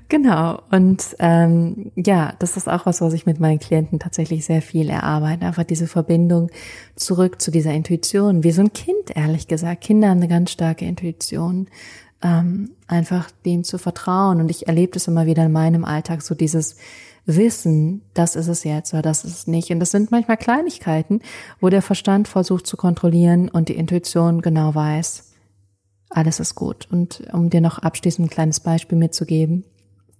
Genau. 0.09 0.63
Und 0.71 1.17
ähm, 1.19 1.93
ja, 1.95 2.35
das 2.39 2.57
ist 2.57 2.69
auch 2.69 2.87
was, 2.87 3.01
was 3.01 3.13
ich 3.13 3.27
mit 3.27 3.41
meinen 3.41 3.59
Klienten 3.59 3.99
tatsächlich 3.99 4.45
sehr 4.45 4.63
viel 4.63 4.89
erarbeite. 4.89 5.47
Einfach 5.47 5.65
diese 5.65 5.87
Verbindung 5.87 6.51
zurück 6.97 7.41
zu 7.41 7.51
dieser 7.51 7.73
Intuition. 7.73 8.43
Wie 8.43 8.51
so 8.51 8.63
ein 8.63 8.73
Kind, 8.73 9.15
ehrlich 9.15 9.47
gesagt. 9.47 9.83
Kinder 9.83 10.09
haben 10.09 10.19
eine 10.19 10.29
ganz 10.29 10.51
starke 10.51 10.85
Intuition. 10.85 11.69
Ähm, 12.21 12.71
einfach 12.89 13.31
dem 13.47 13.63
zu 13.63 13.79
vertrauen. 13.79 14.41
Und 14.41 14.51
ich 14.51 14.67
erlebe 14.67 14.93
das 14.93 15.07
immer 15.07 15.27
wieder 15.27 15.45
in 15.45 15.53
meinem 15.53 15.85
Alltag, 15.85 16.23
so 16.23 16.35
dieses 16.35 16.77
Wissen, 17.29 18.01
das 18.15 18.37
ist 18.37 18.49
es 18.49 18.65
jetzt 18.65 18.95
oder 18.95 19.03
das 19.03 19.23
ist 19.25 19.33
es 19.35 19.47
nicht. 19.47 19.71
Und 19.71 19.81
das 19.81 19.91
sind 19.91 20.11
manchmal 20.11 20.39
Kleinigkeiten, 20.39 21.21
wo 21.61 21.69
der 21.69 21.83
Verstand 21.83 22.27
versucht 22.27 22.67
zu 22.67 22.77
kontrollieren 22.77 23.51
und 23.51 23.69
die 23.69 23.77
Intuition 23.77 24.41
genau 24.41 24.75
weiß, 24.75 25.28
alles 26.11 26.41
ist 26.41 26.55
gut. 26.55 26.89
Und 26.91 27.23
um 27.33 27.51
dir 27.51 27.61
noch 27.61 27.79
abschließend 27.79 28.27
ein 28.27 28.31
kleines 28.31 28.61
Beispiel 28.61 28.99
mitzugeben. 28.99 29.65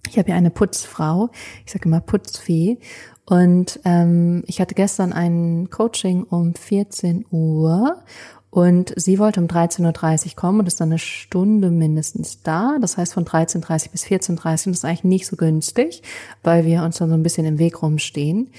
Ich 0.09 0.17
habe 0.17 0.29
ja 0.29 0.35
eine 0.35 0.49
Putzfrau, 0.49 1.29
ich 1.65 1.71
sage 1.71 1.85
immer 1.85 1.99
Putzfee. 1.99 2.79
Und 3.25 3.79
ähm, 3.85 4.43
ich 4.47 4.59
hatte 4.59 4.73
gestern 4.73 5.13
ein 5.13 5.69
Coaching 5.69 6.23
um 6.23 6.55
14 6.55 7.25
Uhr 7.29 8.03
und 8.49 8.93
sie 8.95 9.19
wollte 9.19 9.39
um 9.39 9.47
13.30 9.47 10.25
Uhr 10.29 10.35
kommen 10.35 10.59
und 10.59 10.67
ist 10.67 10.81
dann 10.81 10.89
eine 10.89 10.97
Stunde 10.97 11.69
mindestens 11.69 12.41
da. 12.41 12.77
Das 12.81 12.97
heißt 12.97 13.13
von 13.13 13.25
13.30 13.25 13.85
Uhr 13.85 13.91
bis 13.91 14.05
14.30 14.05 14.67
Uhr. 14.67 14.73
Ist 14.73 14.85
eigentlich 14.85 15.03
nicht 15.03 15.27
so 15.27 15.35
günstig, 15.35 16.01
weil 16.43 16.65
wir 16.65 16.83
uns 16.83 16.97
dann 16.97 17.09
so 17.09 17.15
ein 17.15 17.23
bisschen 17.23 17.45
im 17.45 17.59
Weg 17.59 17.83
rumstehen. 17.83 18.49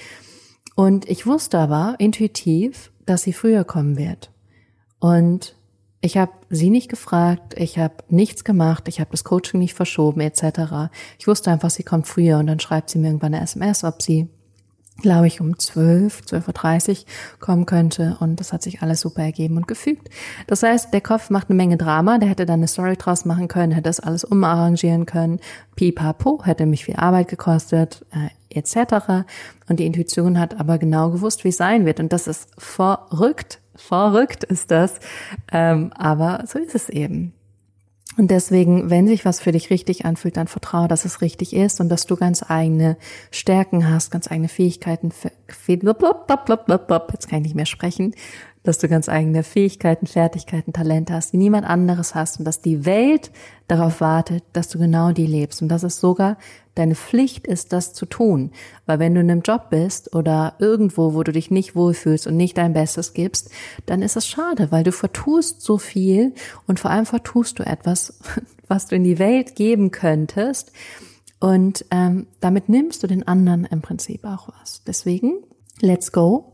Und 0.77 1.09
ich 1.09 1.27
wusste 1.27 1.59
aber 1.59 1.97
intuitiv, 1.99 2.93
dass 3.05 3.23
sie 3.23 3.33
früher 3.33 3.65
kommen 3.65 3.99
wird. 3.99 4.31
Und 5.01 5.57
ich 6.03 6.17
habe 6.17 6.33
sie 6.49 6.71
nicht 6.71 6.89
gefragt, 6.89 7.55
ich 7.59 7.79
habe 7.79 7.95
nichts 8.09 8.45
gemacht, 8.45 8.89
ich 8.89 9.01
habe 9.01 9.11
das 9.11 9.25
Coaching 9.25 9.61
nicht 9.61 9.75
verschoben 9.75 10.21
etc. 10.21 10.91
Ich 11.19 11.27
wusste 11.27 11.51
einfach, 11.51 11.71
sie 11.71 11.83
kommt 11.83 12.07
früher 12.07 12.39
und 12.39 12.47
dann 12.47 12.61
schreibt 12.61 12.91
sie 12.91 12.99
mir 12.99 13.09
irgendwann 13.09 13.35
eine 13.35 13.45
SMS, 13.45 13.85
ob 13.85 14.01
sie, 14.01 14.29
glaube 15.03 15.27
ich, 15.27 15.43
um 15.43 15.59
12, 15.59 16.23
12.30 16.23 16.89
Uhr 16.91 17.05
kommen 17.39 17.67
könnte 17.67 18.17
und 18.21 18.41
das 18.41 18.55
hat 18.55 18.63
sich 18.63 18.81
alles 18.81 19.03
super 19.03 19.23
ergeben 19.23 19.59
und 19.59 19.69
gefügt. 19.69 20.09
Das 20.47 20.63
heißt, 20.63 20.95
der 20.95 21.03
Kopf 21.03 21.29
macht 21.29 21.51
eine 21.51 21.57
Menge 21.57 21.77
Drama, 21.77 22.17
der 22.17 22.31
hätte 22.31 22.47
dann 22.47 22.61
eine 22.61 22.69
Story 22.69 22.97
draus 22.97 23.27
machen 23.27 23.49
können, 23.49 23.73
hätte 23.73 23.91
das 23.91 24.01
alles 24.01 24.25
umarrangieren 24.25 25.05
können, 25.05 25.39
pipapo, 25.77 26.43
hätte 26.45 26.65
mich 26.65 26.87
viel 26.87 26.97
Arbeit 26.97 27.29
gekostet, 27.29 28.07
äh, 28.11 28.31
etc. 28.59 29.27
Und 29.69 29.81
die 29.81 29.87
Intuition 29.87 30.41
hat 30.41 30.59
aber 30.59 30.79
genau 30.79 31.11
gewusst, 31.11 31.45
wie 31.45 31.51
es 31.51 31.59
sein 31.59 31.85
wird 31.85 32.01
und 32.01 32.11
das 32.11 32.27
ist 32.27 32.49
verrückt, 32.57 33.60
Verrückt 33.81 34.45
ist 34.45 34.71
das. 34.71 35.01
Ähm, 35.51 35.93
aber 35.95 36.45
so 36.47 36.59
ist 36.59 36.75
es 36.75 36.89
eben. 36.89 37.33
Und 38.17 38.31
deswegen, 38.31 38.91
wenn 38.91 39.07
sich 39.07 39.25
was 39.25 39.41
für 39.41 39.53
dich 39.53 39.71
richtig 39.71 40.05
anfühlt, 40.05 40.37
dann 40.37 40.49
vertraue, 40.49 40.89
dass 40.89 41.05
es 41.05 41.23
richtig 41.23 41.55
ist 41.55 41.81
und 41.81 41.89
dass 41.89 42.07
du 42.07 42.17
ganz 42.17 42.45
eigene 42.49 42.97
Stärken 43.31 43.89
hast, 43.89 44.11
ganz 44.11 44.31
eigene 44.31 44.49
Fähigkeiten. 44.49 45.09
Jetzt 45.09 45.23
kann 47.29 47.39
ich 47.39 47.43
nicht 47.43 47.55
mehr 47.55 47.67
sprechen, 47.67 48.15
dass 48.63 48.79
du 48.79 48.89
ganz 48.89 49.09
eigene 49.09 49.43
Fähigkeiten, 49.43 50.07
Fertigkeiten, 50.07 50.73
Talente 50.73 51.15
hast, 51.15 51.33
die 51.33 51.39
niemand 51.39 51.67
anderes 51.67 52.15
hast 52.15 52.39
und 52.39 52.45
dass 52.45 52.61
die 52.61 52.85
Welt 52.85 53.31
darauf 53.69 54.01
wartet, 54.01 54.45
dass 54.53 54.69
du 54.69 54.79
genau 54.79 55.13
die 55.13 55.27
lebst 55.27 55.63
und 55.63 55.69
dass 55.69 55.83
es 55.83 55.99
sogar 55.99 56.37
deine 56.75 56.95
Pflicht 56.95 57.47
ist, 57.47 57.73
das 57.73 57.95
zu 57.95 58.05
tun. 58.05 58.51
Weil 58.85 58.99
wenn 58.99 59.15
du 59.15 59.21
in 59.21 59.31
einem 59.31 59.41
Job 59.41 59.71
bist 59.71 60.15
oder 60.15 60.55
irgendwo, 60.59 61.15
wo 61.15 61.23
du 61.23 61.33
dich 61.33 61.51
nicht 61.51 61.75
wohlfühlst 61.75 62.27
und 62.27 62.37
nicht 62.37 62.59
dein 62.59 62.75
Bestes 62.75 63.15
gibst, 63.15 63.51
dann 63.87 64.03
ist 64.03 64.17
es 64.17 64.27
schade, 64.27 64.71
weil 64.71 64.85
du 64.85 64.93
vertust 64.93 65.63
so 65.63 65.79
viel 65.79 66.35
und 66.67 66.81
vor 66.81 66.91
allem 66.91 67.07
vertust 67.07 67.59
du 67.59 67.67
etwas, 67.67 68.19
was 68.69 68.87
du 68.87 68.97
in 68.97 69.05
die 69.05 69.19
Welt 69.19 69.57
geben 69.57 69.91
könntest. 69.91 70.73
Und 71.39 71.87
ähm, 71.91 72.27
damit 72.41 72.69
nimmst 72.69 73.03
du 73.03 73.07
den 73.07 73.27
anderen 73.27 73.65
im 73.65 73.81
Prinzip 73.81 74.25
auch 74.27 74.51
was. 74.61 74.83
Deswegen, 74.85 75.39
let's 75.81 76.13
go 76.13 76.53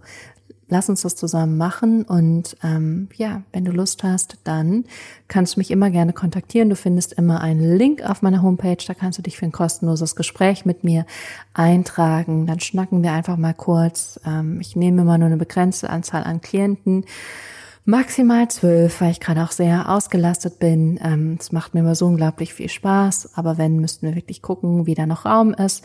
lass 0.69 0.89
uns 0.89 1.03
das 1.03 1.15
zusammen 1.15 1.57
machen 1.57 2.03
und 2.03 2.57
ähm, 2.63 3.09
ja, 3.17 3.43
wenn 3.53 3.65
du 3.65 3.73
Lust 3.73 4.03
hast, 4.03 4.39
dann 4.45 4.85
kannst 5.29 5.57
du 5.57 5.61
mich 5.61 5.71
immer 5.71 5.91
gerne 5.91 6.13
kontaktieren. 6.13 6.71
Du 6.71 6.77
findest 6.77 7.13
immer 7.13 7.41
einen 7.41 7.77
Link 7.77 8.03
auf 8.03 8.23
meiner 8.23 8.43
Homepage, 8.43 8.85
da 8.87 8.95
kannst 8.95 9.19
du 9.19 9.23
dich 9.23 9.37
für 9.37 9.47
ein 9.47 9.53
kostenloses 9.53 10.17
Gespräch 10.17 10.65
mit 10.65 10.83
mir 10.83 11.07
eintragen. 11.55 12.47
Dann 12.47 12.61
schnacken 12.61 13.03
wir 13.03 13.13
einfach 13.13 13.37
mal 13.37 13.55
kurz. 13.55 14.21
Ähm, 14.27 14.61
ich 14.61 14.75
nehme 14.75 15.03
immer 15.03 15.19
nur 15.19 15.27
eine 15.27 15.37
begrenzte 15.37 15.91
Anzahl 15.91 16.25
an 16.25 16.41
Klienten. 16.41 17.05
Maximal 17.89 18.49
zwölf, 18.49 19.01
weil 19.01 19.13
ich 19.13 19.21
gerade 19.21 19.45
auch 19.45 19.53
sehr 19.53 19.89
ausgelastet 19.89 20.59
bin. 20.59 20.99
Ähm, 21.01 21.37
es 21.39 21.53
macht 21.53 21.73
mir 21.73 21.81
immer 21.81 21.95
so 21.95 22.07
unglaublich 22.07 22.53
viel 22.53 22.69
Spaß, 22.69 23.37
aber 23.37 23.59
wenn, 23.59 23.79
müssten 23.79 24.09
wir 24.09 24.17
wirklich 24.17 24.43
gucken, 24.43 24.87
wie 24.87 24.97
da 24.97 25.07
noch 25.07 25.25
Raum 25.25 25.55
ist. 25.55 25.85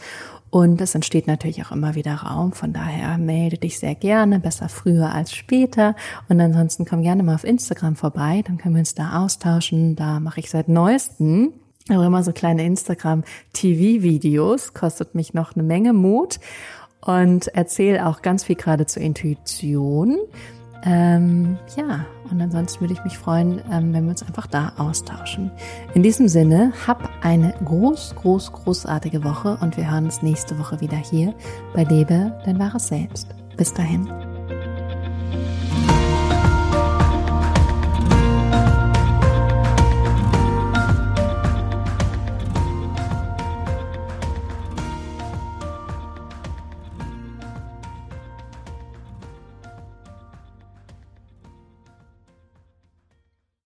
Und 0.51 0.81
es 0.81 0.93
entsteht 0.93 1.27
natürlich 1.27 1.65
auch 1.65 1.71
immer 1.71 1.95
wieder 1.95 2.13
Raum. 2.13 2.51
Von 2.51 2.73
daher 2.73 3.17
melde 3.17 3.57
dich 3.57 3.79
sehr 3.79 3.95
gerne, 3.95 4.39
besser 4.39 4.69
früher 4.69 5.15
als 5.15 5.33
später. 5.33 5.95
Und 6.29 6.39
ansonsten 6.39 6.85
komm 6.85 7.01
gerne 7.01 7.23
mal 7.23 7.35
auf 7.35 7.45
Instagram 7.45 7.95
vorbei, 7.95 8.43
dann 8.45 8.57
können 8.57 8.75
wir 8.75 8.79
uns 8.79 8.93
da 8.93 9.23
austauschen. 9.23 9.95
Da 9.95 10.19
mache 10.19 10.41
ich 10.41 10.49
seit 10.49 10.67
neuestem 10.67 11.53
auch 11.89 12.03
immer 12.03 12.23
so 12.23 12.31
kleine 12.31 12.65
Instagram-TV-Videos, 12.65 14.73
kostet 14.73 15.15
mich 15.15 15.33
noch 15.33 15.55
eine 15.55 15.63
Menge 15.63 15.93
Mut 15.93 16.39
und 17.01 17.47
erzähle 17.49 18.05
auch 18.05 18.21
ganz 18.21 18.43
viel 18.43 18.55
gerade 18.55 18.85
zur 18.85 19.01
Intuition. 19.01 20.17
Ähm, 20.83 21.57
ja, 21.75 22.05
und 22.31 22.41
ansonsten 22.41 22.81
würde 22.81 22.93
ich 22.93 23.03
mich 23.03 23.17
freuen, 23.17 23.61
ähm, 23.71 23.93
wenn 23.93 24.03
wir 24.05 24.11
uns 24.11 24.23
einfach 24.23 24.47
da 24.47 24.73
austauschen. 24.77 25.51
In 25.93 26.03
diesem 26.03 26.27
Sinne, 26.27 26.73
hab 26.87 27.09
eine 27.21 27.53
groß, 27.63 28.15
groß, 28.15 28.51
großartige 28.51 29.23
Woche 29.23 29.57
und 29.61 29.77
wir 29.77 29.91
hören 29.91 30.05
uns 30.05 30.21
nächste 30.21 30.57
Woche 30.57 30.81
wieder 30.81 30.97
hier 30.97 31.33
bei 31.73 31.83
Lebe 31.83 32.39
dein 32.45 32.59
wahres 32.59 32.87
Selbst. 32.87 33.27
Bis 33.57 33.73
dahin. 33.73 34.30